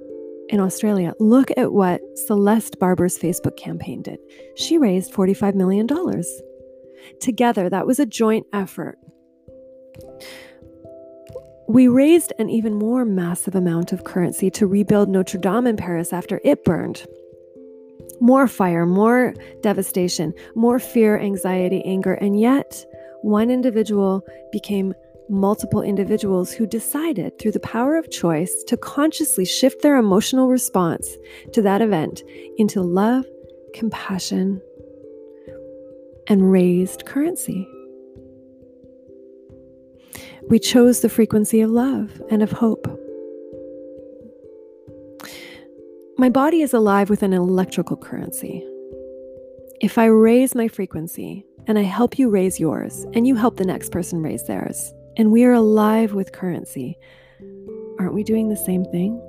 in 0.53 0.61
Australia. 0.61 1.15
Look 1.19 1.51
at 1.57 1.73
what 1.73 2.01
Celeste 2.27 2.79
Barber's 2.79 3.19
Facebook 3.19 3.57
campaign 3.57 4.03
did. 4.03 4.19
She 4.55 4.79
raised 4.79 5.13
$45 5.13 5.55
million. 5.55 5.89
Together, 7.21 7.69
that 7.69 7.87
was 7.87 7.99
a 7.99 8.07
joint 8.07 8.47
effort. 8.53 8.99
We 11.69 11.89
raised 11.89 12.35
an 12.39 12.51
even 12.51 12.75
more 12.75 13.07
massive 13.07 13.55
amount 13.55 13.93
of 13.93 14.05
currency 14.05 14.51
to 14.51 14.67
rebuild 14.67 15.09
Notre 15.09 15.39
Dame 15.39 15.67
in 15.67 15.77
Paris 15.77 16.13
after 16.13 16.39
it 16.45 16.65
burned. 16.65 17.07
More 18.21 18.47
fire, 18.47 18.85
more 18.85 19.35
devastation, 19.63 20.35
more 20.55 20.79
fear, 20.79 21.19
anxiety, 21.19 21.83
anger, 21.85 22.13
and 22.15 22.39
yet 22.39 22.85
one 23.23 23.51
individual 23.51 24.23
became 24.51 24.93
multiple 25.33 25.83
individuals 25.83 26.53
who 26.53 26.67
decided 26.67 27.39
through 27.39 27.53
the 27.53 27.61
power 27.61 27.97
of 27.97 28.11
choice 28.11 28.63
to 28.69 28.77
consciously 28.77 29.45
shift 29.45 29.83
their 29.83 29.97
emotional 29.97 30.49
response 30.49 31.09
to 31.53 31.63
that 31.63 31.83
event 31.83 32.23
into 32.59 32.83
love, 32.83 33.27
compassion, 33.75 34.61
and 36.29 36.53
raised 36.53 37.05
currency. 37.07 37.67
We 40.49 40.59
chose 40.59 41.01
the 41.01 41.09
frequency 41.09 41.61
of 41.61 41.71
love 41.71 42.21
and 42.31 42.43
of 42.43 42.53
hope. 42.53 42.87
My 46.19 46.29
body 46.29 46.63
is 46.63 46.75
alive 46.75 47.11
with 47.11 47.23
an 47.23 47.33
electrical 47.33 47.97
currency. 47.97 48.65
If 49.81 49.99
I 49.99 50.05
raise 50.07 50.55
my 50.55 50.69
frequency 50.69 51.45
and 51.67 51.79
I 51.79 51.83
help 51.83 52.19
you 52.19 52.29
raise 52.29 52.61
yours, 52.61 53.07
and 53.15 53.27
you 53.27 53.37
help 53.37 53.57
the 53.57 53.65
next 53.65 53.93
person 53.93 54.21
raise 54.21 54.45
theirs, 54.47 54.93
and 55.17 55.31
we 55.31 55.45
are 55.45 55.53
alive 55.53 56.15
with 56.15 56.33
currency, 56.33 56.97
aren't 57.99 58.15
we 58.15 58.23
doing 58.23 58.49
the 58.49 58.57
same 58.57 58.85
thing? 58.87 59.21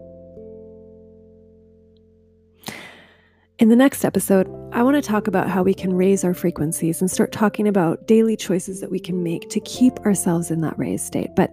In 3.59 3.69
the 3.69 3.75
next 3.75 4.03
episode, 4.03 4.47
I 4.73 4.83
want 4.83 4.95
to 4.95 5.01
talk 5.01 5.27
about 5.27 5.47
how 5.47 5.63
we 5.63 5.73
can 5.73 5.93
raise 5.93 6.23
our 6.23 6.33
frequencies 6.33 6.99
and 6.99 7.09
start 7.09 7.31
talking 7.31 7.67
about 7.67 8.07
daily 8.07 8.35
choices 8.35 8.81
that 8.81 8.91
we 8.91 8.99
can 8.99 9.23
make 9.23 9.47
to 9.49 9.59
keep 9.61 9.99
ourselves 9.99 10.51
in 10.51 10.61
that 10.61 10.77
raised 10.77 11.05
state. 11.05 11.29
But 11.35 11.51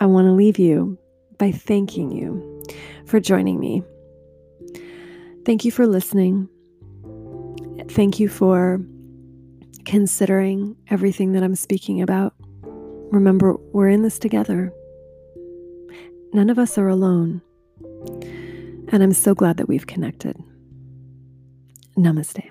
I 0.00 0.06
want 0.06 0.26
to 0.26 0.32
leave 0.32 0.58
you 0.58 0.98
by 1.36 1.50
thanking 1.50 2.10
you 2.10 2.62
for 3.06 3.20
joining 3.20 3.58
me. 3.58 3.82
Thank 5.44 5.64
you 5.64 5.70
for 5.70 5.86
listening. 5.86 6.48
Thank 7.88 8.20
you 8.20 8.28
for 8.28 8.80
considering 9.84 10.76
everything 10.88 11.32
that 11.32 11.42
I'm 11.42 11.56
speaking 11.56 12.00
about. 12.00 12.34
Remember, 13.10 13.56
we're 13.72 13.88
in 13.88 14.02
this 14.02 14.18
together. 14.18 14.72
None 16.32 16.48
of 16.48 16.58
us 16.58 16.78
are 16.78 16.88
alone. 16.88 17.42
And 18.92 19.02
I'm 19.02 19.12
so 19.12 19.34
glad 19.34 19.56
that 19.56 19.68
we've 19.68 19.86
connected. 19.86 20.36
Namaste. 21.96 22.50